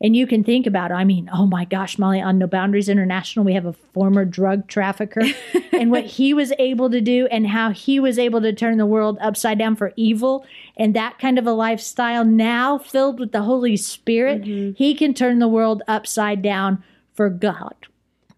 [0.00, 3.44] And you can think about, I mean, oh my gosh, Molly, on No Boundaries International,
[3.44, 5.22] we have a former drug trafficker
[5.72, 8.86] and what he was able to do and how he was able to turn the
[8.86, 10.46] world upside down for evil.
[10.76, 14.74] And that kind of a lifestyle now filled with the Holy Spirit, mm-hmm.
[14.76, 17.74] he can turn the world upside down for God.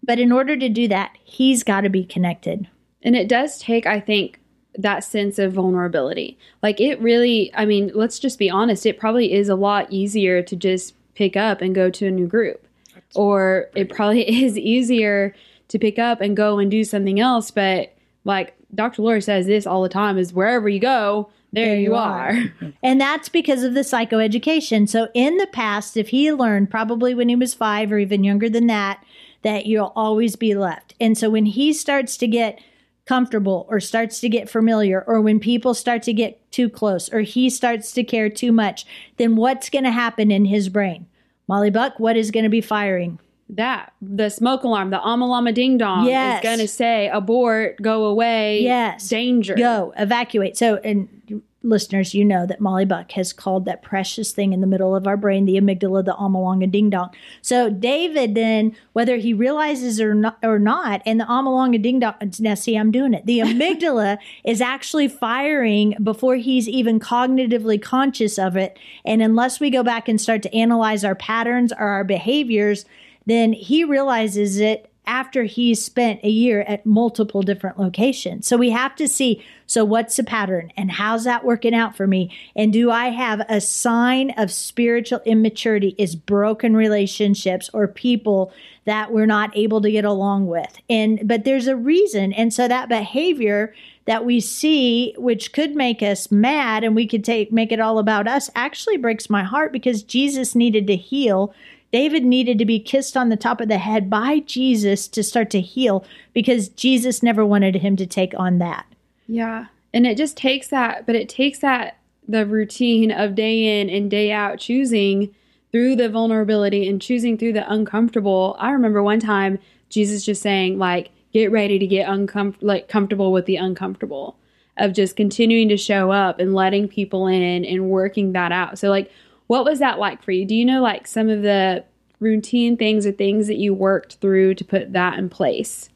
[0.05, 2.67] But in order to do that, he's got to be connected.
[3.01, 4.39] And it does take, I think,
[4.77, 6.37] that sense of vulnerability.
[6.61, 10.41] Like it really, I mean, let's just be honest, it probably is a lot easier
[10.43, 12.67] to just pick up and go to a new group.
[12.93, 15.33] That's or it probably is easier
[15.69, 17.51] to pick up and go and do something else.
[17.51, 19.01] But like Dr.
[19.01, 22.31] Lori says this all the time is wherever you go, there, there you, you are.
[22.31, 22.73] are.
[22.83, 24.89] and that's because of the psychoeducation.
[24.89, 28.49] So in the past, if he learned probably when he was five or even younger
[28.49, 29.03] than that,
[29.45, 30.95] that you'll always be left.
[30.99, 32.59] And so when he starts to get
[33.05, 37.21] comfortable or starts to get familiar or when people start to get too close or
[37.21, 41.05] he starts to care too much, then what's going to happen in his brain?
[41.47, 43.19] Molly Buck, what is going to be firing?
[43.49, 46.39] That the smoke alarm, the amalama ding dong yes.
[46.39, 50.57] is going to say abort, go away, yes, danger, go evacuate.
[50.57, 54.67] So, and listeners, you know that Molly Buck has called that precious thing in the
[54.67, 57.09] middle of our brain the amygdala, the amalonga ding dong.
[57.41, 62.13] So David then, whether he realizes or not, or not, and the amalonga ding dong.
[62.39, 63.25] Now, see, I'm doing it.
[63.25, 68.77] The amygdala is actually firing before he's even cognitively conscious of it.
[69.03, 72.85] And unless we go back and start to analyze our patterns or our behaviors,
[73.25, 78.47] then he realizes it after he's spent a year at multiple different locations.
[78.47, 82.05] So we have to see so what's the pattern and how's that working out for
[82.05, 82.35] me?
[82.55, 88.53] And do I have a sign of spiritual immaturity is broken relationships or people
[88.85, 90.77] that we're not able to get along with?
[90.89, 92.33] And but there's a reason.
[92.33, 93.73] And so that behavior
[94.05, 97.97] that we see which could make us mad and we could take make it all
[97.97, 101.53] about us actually breaks my heart because Jesus needed to heal
[101.91, 105.49] David needed to be kissed on the top of the head by Jesus to start
[105.51, 108.85] to heal because Jesus never wanted him to take on that.
[109.27, 109.67] Yeah.
[109.93, 114.09] And it just takes that, but it takes that the routine of day in and
[114.09, 115.33] day out choosing
[115.71, 118.55] through the vulnerability and choosing through the uncomfortable.
[118.59, 119.59] I remember one time
[119.89, 124.37] Jesus just saying like get ready to get uncomfortable like comfortable with the uncomfortable
[124.77, 128.79] of just continuing to show up and letting people in and working that out.
[128.79, 129.11] So like
[129.47, 130.45] what was that like for you?
[130.45, 131.83] Do you know like some of the
[132.19, 135.89] routine things or things that you worked through to put that in place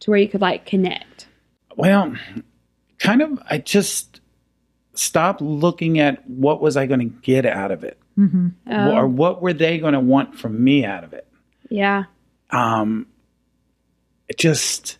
[0.00, 1.26] to where you could like connect?
[1.76, 2.14] Well,
[3.02, 4.20] kind of, I just
[4.94, 8.48] stopped looking at what was I going to get out of it mm-hmm.
[8.68, 8.92] oh.
[8.92, 11.26] or what were they going to want from me out of it.
[11.68, 12.04] Yeah.
[12.50, 13.06] Um,
[14.38, 14.98] just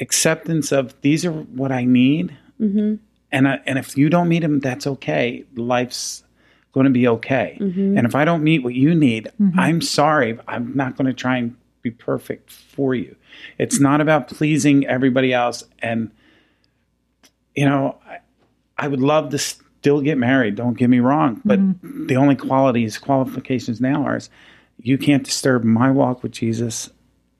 [0.00, 2.36] acceptance of these are what I need.
[2.60, 2.96] Mm-hmm.
[3.30, 5.44] And, I, and if you don't meet them, that's okay.
[5.54, 6.24] Life's
[6.72, 7.56] going to be okay.
[7.60, 7.98] Mm-hmm.
[7.98, 9.58] And if I don't meet what you need, mm-hmm.
[9.58, 10.38] I'm sorry.
[10.48, 13.14] I'm not going to try and be perfect for you.
[13.58, 15.62] It's not about pleasing everybody else.
[15.78, 16.10] And,
[17.54, 18.18] you know, I,
[18.78, 20.54] I would love to still get married.
[20.54, 21.40] Don't get me wrong.
[21.44, 22.06] But mm-hmm.
[22.06, 24.20] the only qualities, qualifications now are
[24.78, 26.90] you can't disturb my walk with Jesus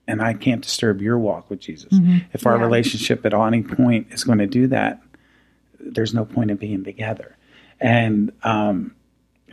[0.09, 1.92] and I can't disturb your walk with Jesus.
[1.92, 2.18] Mm-hmm.
[2.33, 2.64] If our yeah.
[2.64, 5.01] relationship at any point is going to do that,
[5.79, 7.37] there's no point in being together.
[7.81, 8.94] And, um,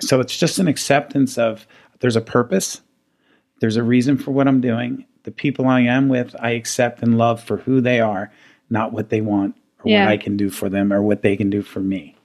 [0.02, 1.68] so it's just an acceptance of
[2.00, 2.82] there's a purpose,
[3.60, 5.06] there's a reason for what I'm doing.
[5.24, 8.32] The people I am with, I accept and love for who they are,
[8.70, 10.06] not what they want or yeah.
[10.06, 12.16] what I can do for them or what they can do for me.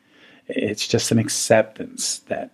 [0.46, 2.52] It's just an acceptance that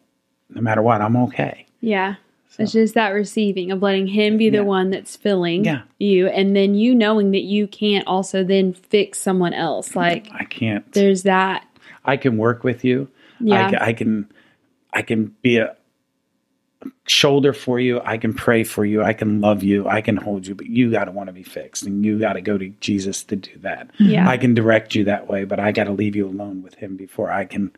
[0.49, 1.67] no matter what, I'm okay.
[1.81, 2.17] Yeah.
[2.49, 2.65] So.
[2.65, 4.63] It's just that receiving of letting him be the yeah.
[4.65, 5.83] one that's filling yeah.
[5.99, 9.95] you, and then you knowing that you can't also then fix someone else.
[9.95, 10.91] Like I can't.
[10.93, 11.65] There's that.
[12.05, 13.09] I can work with you.
[13.39, 13.71] Yeah.
[13.81, 14.31] I, I can
[14.93, 15.77] I can be a
[17.07, 18.01] shoulder for you.
[18.05, 19.03] I can pray for you.
[19.03, 19.87] I can love you.
[19.89, 22.35] I can hold you, but you got to want to be fixed and you got
[22.35, 23.91] to go to Jesus to do that.
[23.99, 24.29] Yeah.
[24.29, 26.97] I can direct you that way, but I got to leave you alone with him
[26.97, 27.73] before I can.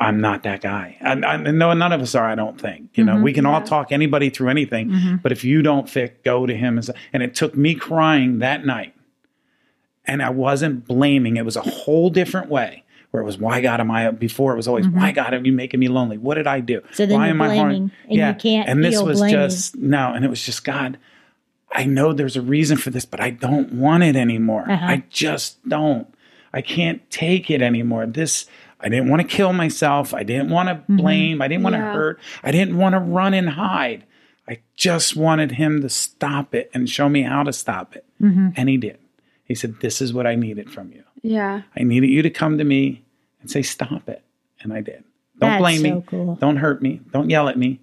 [0.00, 0.96] I'm not that guy.
[1.00, 2.24] And, and no, none of us are.
[2.24, 2.90] I don't think.
[2.94, 3.22] You know, mm-hmm.
[3.22, 5.16] we can all talk anybody through anything, mm-hmm.
[5.16, 6.80] but if you don't fit, go to him.
[7.12, 8.94] And it took me crying that night,
[10.04, 11.36] and I wasn't blaming.
[11.36, 12.84] It was a whole different way.
[13.10, 14.10] Where it was, why God am I?
[14.10, 16.18] Before it was always, why God are you making me lonely?
[16.18, 16.82] What did I do?
[16.92, 17.90] So then why you're am I harming?
[18.06, 19.34] blaming, and you can't And this heal was blaming.
[19.34, 20.98] just no, and it was just God.
[21.72, 24.70] I know there's a reason for this, but I don't want it anymore.
[24.70, 24.86] Uh-huh.
[24.86, 26.06] I just don't.
[26.52, 28.06] I can't take it anymore.
[28.06, 28.46] This,
[28.80, 30.12] I didn't want to kill myself.
[30.14, 30.96] I didn't want to Mm-hmm.
[30.96, 31.42] blame.
[31.42, 32.20] I didn't want to hurt.
[32.42, 34.04] I didn't want to run and hide.
[34.48, 38.06] I just wanted him to stop it and show me how to stop it.
[38.20, 38.48] Mm-hmm.
[38.56, 38.98] And he did.
[39.48, 41.02] He said, This is what I needed from you.
[41.22, 41.62] Yeah.
[41.76, 43.02] I needed you to come to me
[43.40, 44.22] and say, Stop it.
[44.60, 45.02] And I did.
[45.40, 46.04] Don't That's blame so me.
[46.06, 46.34] cool.
[46.36, 47.00] Don't hurt me.
[47.12, 47.80] Don't yell at me.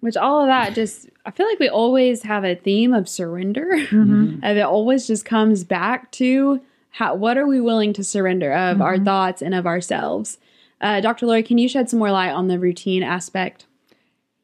[0.00, 3.66] Which all of that just, I feel like we always have a theme of surrender.
[3.72, 4.40] Mm-hmm.
[4.42, 8.74] and it always just comes back to how, what are we willing to surrender of
[8.74, 8.82] Mm-hmm.
[8.82, 10.38] our thoughts and of ourselves?
[10.80, 11.26] Uh, Dr.
[11.26, 13.66] Lori, can you shed some more light on the routine aspect?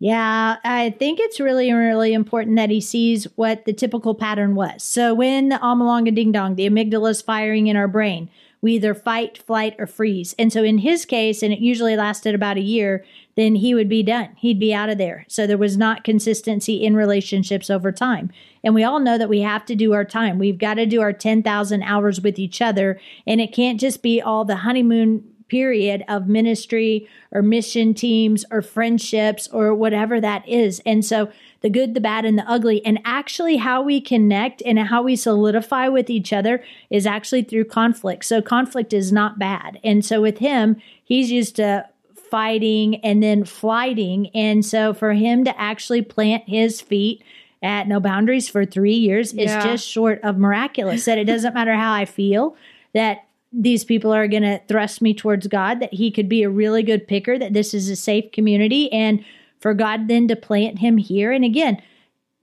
[0.05, 4.83] Yeah, I think it's really, really important that he sees what the typical pattern was.
[4.83, 8.29] So when the amalonga ding dong, the amygdala is firing in our brain,
[8.61, 10.35] we either fight, flight, or freeze.
[10.39, 13.03] And so in his case, and it usually lasted about a year,
[13.35, 14.37] then he would be done.
[14.37, 15.25] He'd be out of there.
[15.27, 18.31] So there was not consistency in relationships over time.
[18.63, 20.39] And we all know that we have to do our time.
[20.39, 23.01] We've got to do our 10,000 hours with each other.
[23.27, 28.61] And it can't just be all the honeymoon period of ministry or mission teams or
[28.61, 30.81] friendships or whatever that is.
[30.85, 34.81] And so the good, the bad, and the ugly, and actually how we connect and
[34.81, 38.25] how we solidify with each other is actually through conflict.
[38.25, 39.79] So conflict is not bad.
[39.85, 44.31] And so with him, he's used to fighting and then flighting.
[44.35, 47.23] And so for him to actually plant his feet
[47.63, 49.45] at no boundaries for three years Yeah.
[49.59, 51.05] is just short of miraculous.
[51.05, 52.57] that it doesn't matter how I feel,
[52.93, 53.25] that
[53.57, 56.83] these people are going to thrust me towards God, that he could be a really
[56.83, 59.25] good picker, that this is a safe community, and
[59.61, 61.33] for God then to plant him here.
[61.33, 61.81] And again,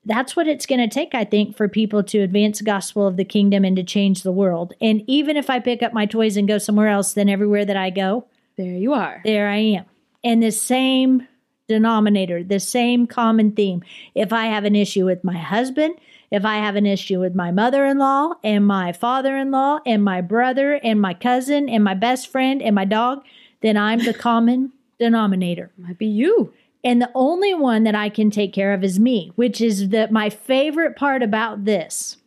[0.06, 3.18] that's what it's going to take, I think, for people to advance the gospel of
[3.18, 4.74] the kingdom and to change the world.
[4.82, 7.78] And even if I pick up my toys and go somewhere else, then everywhere that
[7.78, 8.26] I go,
[8.58, 9.22] There you are.
[9.24, 9.86] there I am.
[10.24, 11.28] And the same
[11.68, 13.84] denominator, the same common theme.
[14.16, 15.96] If I have an issue with my husband,
[16.32, 19.80] if I have an issue with my mother in law and my father in law
[19.86, 23.24] and my brother and my cousin and my best friend and my dog,
[23.62, 25.72] then I'm the common denominator.
[25.78, 26.54] Might be you.
[26.84, 30.08] And the only one that I can take care of is me, which is the
[30.10, 32.18] my favorite part about this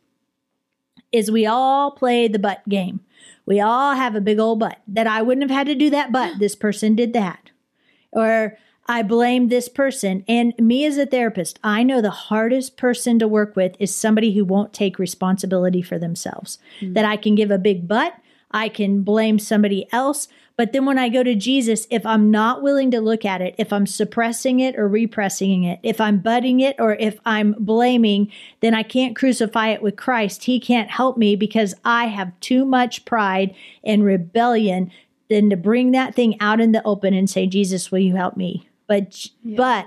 [1.10, 3.00] is we all play the butt game.
[3.46, 6.12] We all have a big old butt that I wouldn't have had to do that
[6.12, 7.50] but this person did that.
[8.12, 10.24] Or I blame this person.
[10.28, 14.34] And me as a therapist, I know the hardest person to work with is somebody
[14.34, 16.58] who won't take responsibility for themselves.
[16.80, 16.94] Mm.
[16.94, 18.14] That I can give a big butt,
[18.50, 20.28] I can blame somebody else.
[20.56, 23.56] But then when I go to Jesus, if I'm not willing to look at it,
[23.58, 28.30] if I'm suppressing it or repressing it, if I'm butting it or if I'm blaming,
[28.60, 30.44] then I can't crucify it with Christ.
[30.44, 34.92] He can't help me because I have too much pride and rebellion
[35.28, 38.36] than to bring that thing out in the open and say, Jesus, will you help
[38.36, 38.68] me?
[38.86, 39.86] But but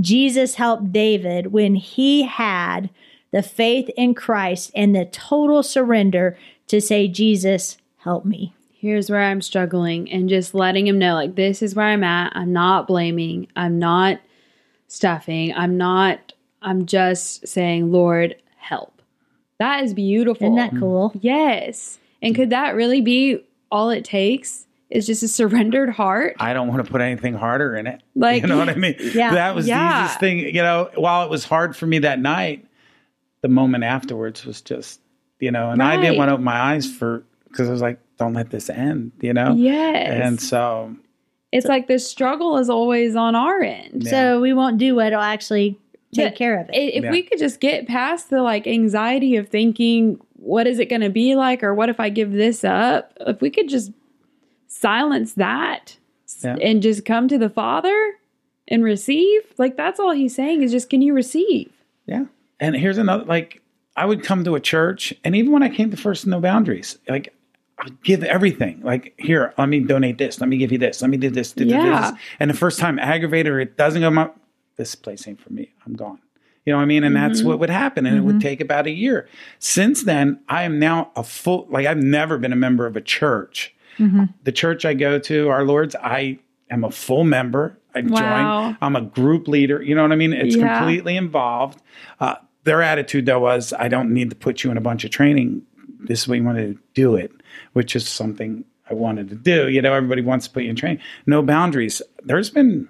[0.00, 2.90] Jesus helped David when he had
[3.30, 8.54] the faith in Christ and the total surrender to say, Jesus, help me.
[8.72, 12.32] Here's where I'm struggling, and just letting him know, like, this is where I'm at.
[12.34, 13.46] I'm not blaming.
[13.54, 14.20] I'm not
[14.88, 15.54] stuffing.
[15.54, 19.00] I'm not, I'm just saying, Lord, help.
[19.58, 20.46] That is beautiful.
[20.46, 21.12] Isn't that cool?
[21.20, 22.00] Yes.
[22.20, 24.66] And could that really be all it takes?
[24.92, 26.36] Is just a surrendered heart?
[26.38, 28.02] I don't want to put anything harder in it.
[28.14, 28.94] Like- you know what I mean?
[28.98, 29.32] Yeah.
[29.34, 29.88] That was Yeah.
[29.88, 30.38] the easiest thing.
[30.54, 32.66] You know, while it was hard for me that night,
[33.40, 35.00] the moment afterwards was just,
[35.40, 37.98] you know, and I didn't want to open my eyes for, because I was like,
[38.18, 39.54] don't let this end, you know?
[39.56, 40.08] Yes.
[40.10, 40.94] And so,
[41.52, 44.04] it's like the struggle is always on our end.
[44.04, 44.10] Yeah.
[44.10, 45.78] So we won't do what will actually
[46.14, 46.94] take But care of it.
[46.94, 47.10] If Yeah.
[47.10, 51.10] we could just get past the like anxiety of thinking, what is it going to
[51.10, 53.12] be like, or what if I give this up?
[53.26, 53.90] If we could just
[54.72, 55.96] silence that
[56.42, 56.56] Yeah.
[56.60, 58.14] and just come to the Father
[58.68, 61.70] and receive, like that's all he's saying is just, can you receive?
[62.06, 62.24] yeah.
[62.60, 63.60] And here's another, like,
[63.96, 66.96] I would come to a church, and even when I came to First No Boundaries,
[67.08, 67.34] like,
[67.78, 68.80] I'd give everything.
[68.82, 70.40] Like, here, let me donate this.
[70.40, 71.02] Let me give you this.
[71.02, 71.52] Let me do this.
[71.52, 72.12] do Yeah.
[72.12, 72.20] this.
[72.38, 74.38] And the first time aggravated or it doesn't come up,
[74.76, 75.72] this place ain't for me.
[75.84, 76.20] I'm gone.
[76.64, 77.02] You know what I mean?
[77.02, 77.48] And that's mm-hmm.
[77.48, 78.06] what would happen.
[78.06, 78.48] And it would mm-hmm.
[78.48, 79.28] take about a year.
[79.58, 83.00] Since then, I am now a full, like, I've never been a member of a
[83.00, 83.74] church.
[83.98, 86.38] The church I go to, our Lord's, I
[86.70, 87.78] am a full member.
[87.94, 88.16] I Wow.
[88.68, 88.76] joined.
[88.80, 89.82] I'm a group leader.
[89.82, 90.32] You know what I mean?
[90.32, 90.76] It's Yeah.
[90.78, 91.80] completely involved.
[92.20, 95.10] Uh, their attitude though was, I don't need to put you in a bunch of
[95.10, 95.62] training.
[96.06, 97.30] This is what you want to do it,
[97.74, 99.68] which is something I wanted to do.
[99.68, 101.00] You know, everybody wants to put you in training.
[101.26, 102.00] No boundaries.
[102.24, 102.88] There's been,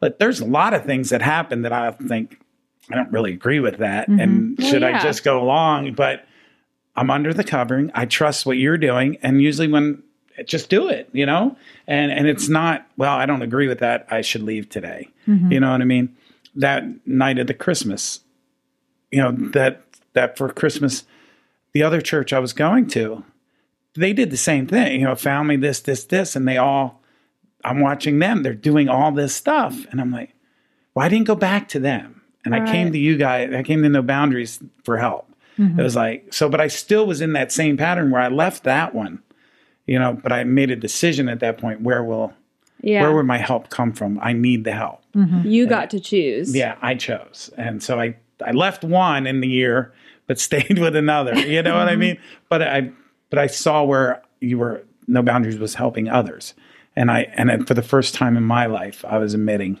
[0.00, 2.40] but there's a lot of things that happen that I think
[2.90, 4.08] I don't really agree with that.
[4.08, 5.92] And Well, should I just go along?
[5.94, 6.24] But
[6.96, 7.90] I'm under the covering.
[7.94, 9.18] I trust what you're doing.
[9.22, 10.02] And usually when
[10.46, 11.56] just do it, you know?
[11.86, 14.06] And and it's not, well, I don't agree with that.
[14.10, 15.08] I should leave today.
[15.26, 15.52] Mm-hmm.
[15.52, 16.16] You know what I mean?
[16.54, 18.20] That night of the Christmas,
[19.10, 19.82] you know, that
[20.12, 21.04] that for Christmas,
[21.72, 23.24] the other church I was going to,
[23.94, 25.00] they did the same thing.
[25.00, 27.00] You know, found me this, this, this, and they all
[27.64, 28.42] I'm watching them.
[28.42, 29.86] They're doing all this stuff.
[29.90, 30.34] And I'm like,
[30.94, 32.22] well, I didn't go back to them.
[32.44, 32.92] And I came Right.
[32.92, 35.28] to you guys, I came to No Boundaries for help.
[35.56, 35.82] It mm-hmm.
[35.82, 38.94] was like, so, but I still was in that same pattern where I left that
[38.94, 39.20] one,
[39.88, 42.32] you know, but I made a decision at that point where will,
[42.82, 43.02] Yeah.
[43.02, 44.20] where would my help come from?
[44.22, 45.02] I need the help.
[45.16, 45.48] Mm-hmm.
[45.48, 46.54] you got to choose.
[46.54, 47.50] Yeah, I chose.
[47.56, 48.14] And so I,
[48.44, 49.92] I left one in the year,
[50.28, 51.36] but stayed with another.
[51.36, 52.00] You know what I mm-hmm.
[52.00, 52.18] mean?
[52.48, 52.92] But I,
[53.30, 56.54] but I saw where you were, No Boundaries was helping others.
[56.94, 59.80] And I, and then for the first time in my life, I was admitting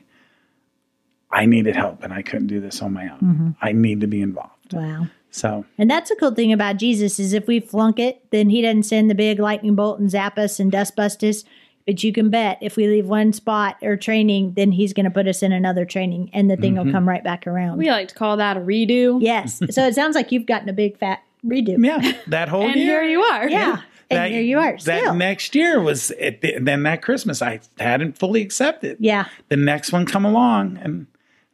[1.30, 3.18] I needed help and I couldn't do this on my own.
[3.18, 3.50] Mm-hmm.
[3.60, 4.72] I need to be involved.
[4.72, 5.08] Wow.
[5.30, 8.62] So And that's the cool thing about Jesus is if we flunk it, then he
[8.62, 11.44] doesn't send the big lightning bolt and zap us and dust bust us.
[11.86, 15.10] But you can bet if we leave one spot or training, then he's going to
[15.10, 16.92] put us in another training and the thing will mm-hmm.
[16.92, 17.78] come right back around.
[17.78, 19.22] We like to call that a redo.
[19.22, 19.58] yes.
[19.70, 21.82] so it sounds like you've gotten a big fat redo.
[21.82, 23.00] yeah, that whole And year.
[23.00, 23.48] here you are.
[23.48, 23.82] Yeah.
[24.10, 24.76] And here you are.
[24.84, 28.98] That next year was it, then that Christmas I hadn't fully accepted.
[29.00, 29.26] yeah.
[29.48, 31.06] The next one come along and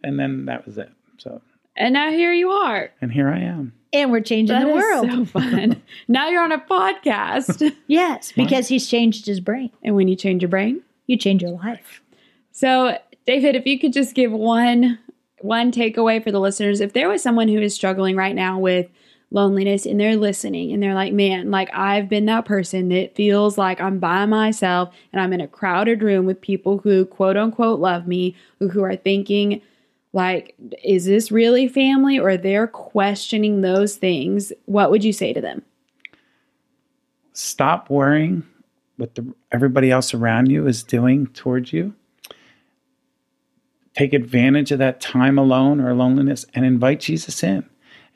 [0.03, 0.91] and then that was it.
[1.19, 1.43] So
[1.77, 2.91] And now here you are.
[3.01, 3.73] and here I am.
[3.93, 5.11] And we're changing That the is world.
[5.11, 5.83] so fun.
[6.09, 7.75] now you're on a podcast.
[7.87, 8.33] yes.
[8.33, 9.71] Because he's changed his brain.
[9.83, 10.83] and when you change your brain.
[11.07, 12.01] You change your life.
[12.53, 14.99] So, David, if you could just give one
[15.41, 18.87] one takeaway for the listeners, if there was someone who is struggling right now with
[19.31, 23.59] loneliness and they're listening and they're like, "Man, like I've been that person that feels
[23.59, 27.81] like I'm by myself and I'm in a crowded room with people who quote unquote
[27.81, 29.61] love me, who, who are thinking
[30.15, 35.41] like, is this really family or they're questioning those things?" What would you say to
[35.43, 35.63] them?
[37.35, 38.45] Stop worrying
[38.97, 41.95] what the, everybody else around you is doing towards you.
[43.95, 47.65] Take advantage of that time alone or loneliness and invite Jesus in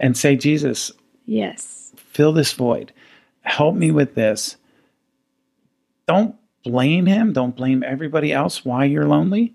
[0.01, 0.93] and say, Jesus,
[1.27, 1.93] Yes.
[1.97, 2.93] fill this void.
[3.43, 4.57] Help me with this.
[6.07, 7.33] Don't blame him.
[7.33, 9.55] Don't blame everybody else why you're lonely.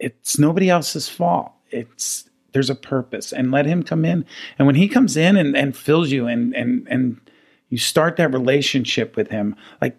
[0.00, 1.52] It's nobody else's fault.
[1.70, 4.24] It's there's a purpose and let him come in.
[4.58, 7.20] And when he comes in and, and fills you and and and
[7.68, 9.96] you start that relationship with him, like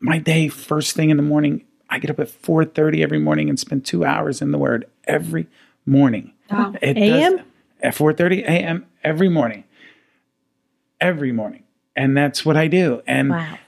[0.00, 3.58] my day first thing in the morning, I get up at 4:30 every morning and
[3.58, 5.46] spend 2 hours in the word every
[5.86, 6.34] morning.
[6.50, 6.74] Wow.
[6.82, 7.40] AM?
[7.82, 8.86] At 4:30 a.m.
[9.02, 9.64] every morning.
[11.00, 11.64] Every morning.
[11.96, 13.02] And that's what I do.
[13.06, 13.58] And Wow.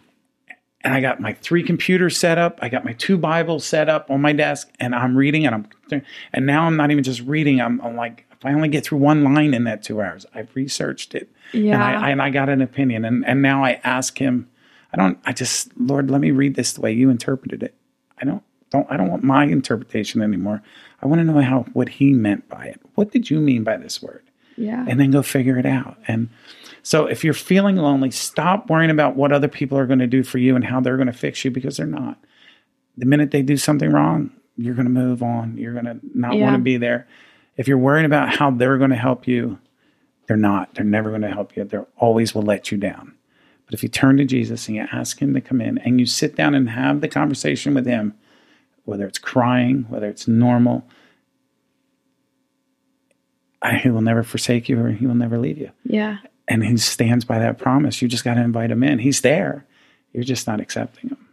[0.84, 2.58] And I got my three computers set up.
[2.62, 5.46] I got my two Bibles set up on my desk, and I'm reading.
[5.46, 5.54] And
[5.90, 6.02] I'm
[6.32, 7.60] and now I'm not even just reading.
[7.60, 10.54] I'm, I'm like, if I only get through one line in that two hours, I've
[10.54, 12.00] researched it, and Yeah.
[12.00, 13.04] I, and I got an opinion.
[13.04, 14.48] And and now I ask him.
[14.92, 15.18] I don't.
[15.24, 17.74] I just Lord, let me read this the way you interpreted it.
[18.20, 18.86] I don't don't.
[18.90, 20.62] I don't want my interpretation anymore.
[21.02, 22.80] I want to know how what he meant by it.
[22.94, 24.22] What did you mean by this word?
[24.56, 24.84] Yeah.
[24.88, 25.96] and then go figure it out.
[26.08, 26.28] And
[26.82, 30.22] so if you're feeling lonely, stop worrying about what other people are going to do
[30.22, 32.18] for you and how they're going to fix you because they're not.
[32.96, 35.56] The minute they do something wrong, you're going to move on.
[35.56, 36.44] You're going to not Yeah.
[36.44, 37.06] want to be there.
[37.56, 39.58] If you're worrying about how they're going to help you,
[40.26, 40.74] they're not.
[40.74, 41.64] They're never going to help you.
[41.64, 43.14] They always will let you down.
[43.66, 46.06] But if you turn to Jesus and you ask him to come in and you
[46.06, 48.14] sit down and have the conversation with him,
[48.84, 50.84] whether it's crying, whether it's normal,
[53.80, 56.18] he will never forsake you or he will never leave you yeah.
[56.48, 58.02] and he stands by that promise.
[58.02, 58.98] You just got to invite him in.
[58.98, 59.64] He's there.
[60.12, 61.28] You're just not accepting him.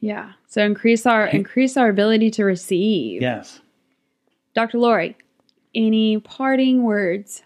[0.00, 0.32] Yeah.
[0.48, 3.22] So increase our increase our ability to receive.
[3.22, 3.60] Yes.
[4.54, 4.78] Dr.
[4.78, 5.16] Lori,
[5.74, 7.42] any parting words?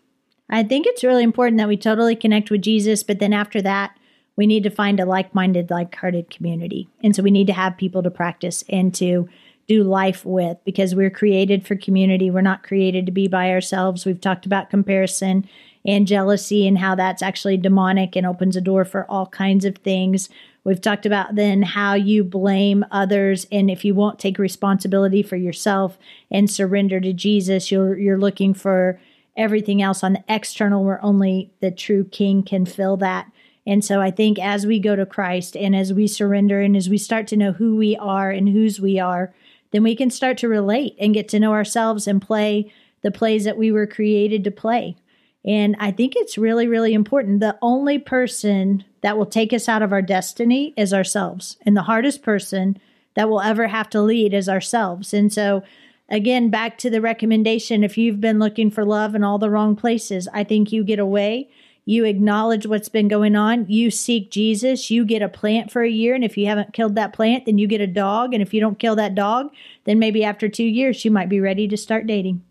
[0.50, 3.98] I think it's really important that we totally connect with Jesus, but then after that,
[4.36, 6.88] we need to find a like minded, like hearted community.
[7.02, 9.28] And so we need to have people to practice and to
[9.68, 12.30] do life with because we're created for community.
[12.30, 14.06] We're not created to be by ourselves.
[14.06, 15.48] We've talked about comparison
[15.84, 19.76] and jealousy and how that's actually demonic and opens a door for all kinds of
[19.76, 20.30] things.
[20.64, 25.36] We've talked about then how you blame others and if you won't take responsibility for
[25.36, 25.98] yourself
[26.30, 28.98] and surrender to Jesus, you're you're looking for
[29.36, 33.30] everything else on the external where only the true king can fill that.
[33.66, 36.88] And so I think as we go to Christ and as we surrender and as
[36.88, 39.32] we start to know who we are and whose we are,
[39.70, 43.44] then we can start to relate and get to know ourselves and play the plays
[43.44, 44.96] that we were created to play.
[45.44, 47.40] And I think it's really, really important.
[47.40, 51.56] The only person that will take us out of our destiny is ourselves.
[51.62, 52.78] And the hardest person
[53.14, 55.14] that will ever have to lead is ourselves.
[55.14, 55.62] And so,
[56.08, 59.76] again, back to the recommendation if you've been looking for love in all the wrong
[59.76, 61.48] places, I think you get away.
[61.90, 63.64] You acknowledge what's been going on.
[63.66, 64.90] You seek Jesus.
[64.90, 66.14] You get a plant for a year.
[66.14, 68.34] And if you haven't killed that plant, then you get a dog.
[68.34, 69.48] And if you don't kill that dog,
[69.84, 72.42] then maybe after two years, you might be ready to start dating.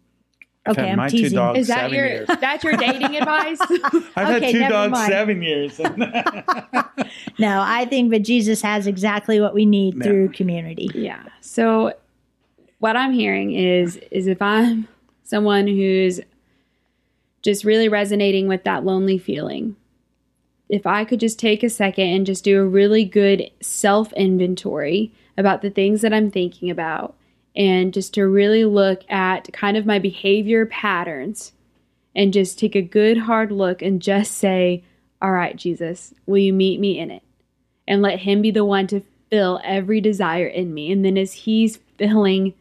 [0.67, 1.35] Okay, I'm my two teasing.
[1.35, 2.27] dogs Is that seven your years.
[2.41, 3.59] that's your dating advice?
[4.15, 5.11] I've Okay, had two never dogs mind.
[5.11, 5.79] seven years.
[7.39, 10.03] No, I think that Jesus has exactly what we need Yeah.
[10.03, 10.89] through community.
[10.95, 11.21] Yeah.
[11.41, 11.93] So
[12.79, 14.87] what I'm hearing is is if I'm
[15.23, 16.19] someone who's
[17.47, 19.73] just really resonating with that lonely feeling,
[20.67, 25.13] if I could just take a second and just do a really good self inventory
[25.37, 27.15] about the things that I'm thinking about
[27.55, 31.53] and just to really look at kind of my behavior patterns
[32.13, 34.83] and just take a good hard look and just say,
[35.21, 37.23] All right, Jesus, will you meet me in it?
[37.87, 40.91] And let Him be the one to fill every desire in me.
[40.91, 42.55] And then as He's filling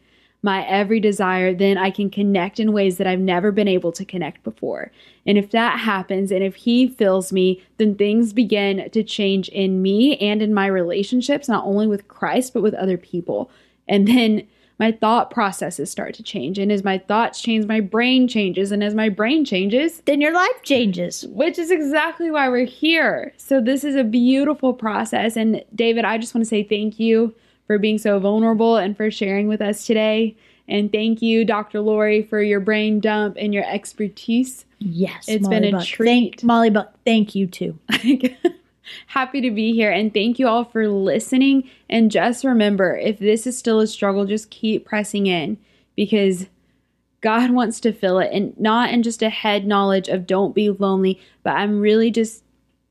[0.47, 4.05] my every desire, then I can connect in ways that I've never been able to
[4.05, 4.93] connect before.
[5.27, 9.83] And if that happens, and if He fills me, then things begin to change in
[9.83, 13.51] me and in my relationships, not only with Christ, but with other people.
[13.89, 14.47] And then
[14.79, 16.59] my thought processes start to change.
[16.59, 18.71] And as my thoughts change, my brain changes.
[18.71, 21.27] And as my brain changes, Then your life changes.
[21.31, 23.33] which is exactly why we're here.
[23.37, 25.37] So this is a beautiful process.
[25.37, 27.35] And David, I just want to say thank you
[27.67, 30.37] for being so vulnerable and for sharing with us today.
[30.69, 31.81] And thank you, Dr.
[31.81, 34.65] Lori, for your brain dump and your expertise.
[34.79, 35.29] Yes.
[35.29, 35.87] It's Molly been a Buck.
[35.87, 36.07] treat.
[36.09, 37.79] Thank, Molly Buck, thank you too.
[39.07, 39.91] Happy to be here.
[39.91, 41.69] And thank you all for listening.
[41.89, 45.59] And just remember if this is still a struggle, just keep pressing in
[45.97, 46.47] because
[47.21, 50.71] God wants to fill it and not in just a head knowledge of don't be
[50.71, 52.45] lonely, but I'm really just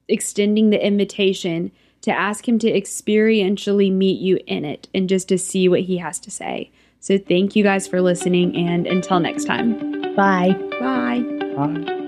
[0.07, 1.71] extending the invitation
[2.05, 5.97] to ask Him to experientially meet you in it and just to see what He
[5.97, 6.71] has to say.
[6.99, 8.55] So thank you guys for listening.
[8.55, 10.53] And until next time, Bye.
[10.79, 11.23] bye.
[11.55, 12.01] Bye.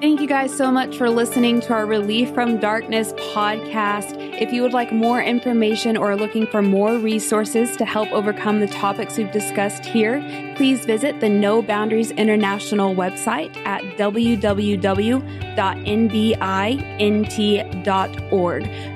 [0.00, 4.16] Thank you guys so much for listening to our Relief from Darkness podcast.
[4.40, 8.58] If you would like more information or are looking for more resources to help overcome
[8.58, 10.16] the topics we've discussed here,
[10.62, 14.56] please visit the No Boundaries International website at www.nbint.org,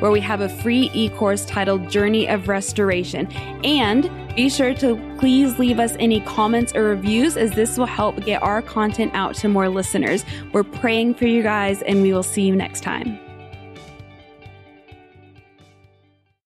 [0.01, 3.27] where we have a free e course titled Journey of Restoration.
[3.65, 8.25] And be sure to please leave us any comments or reviews, as this will help
[8.25, 10.25] get our content out to more listeners.
[10.53, 13.26] We're praying for you guys, and we will see you next time.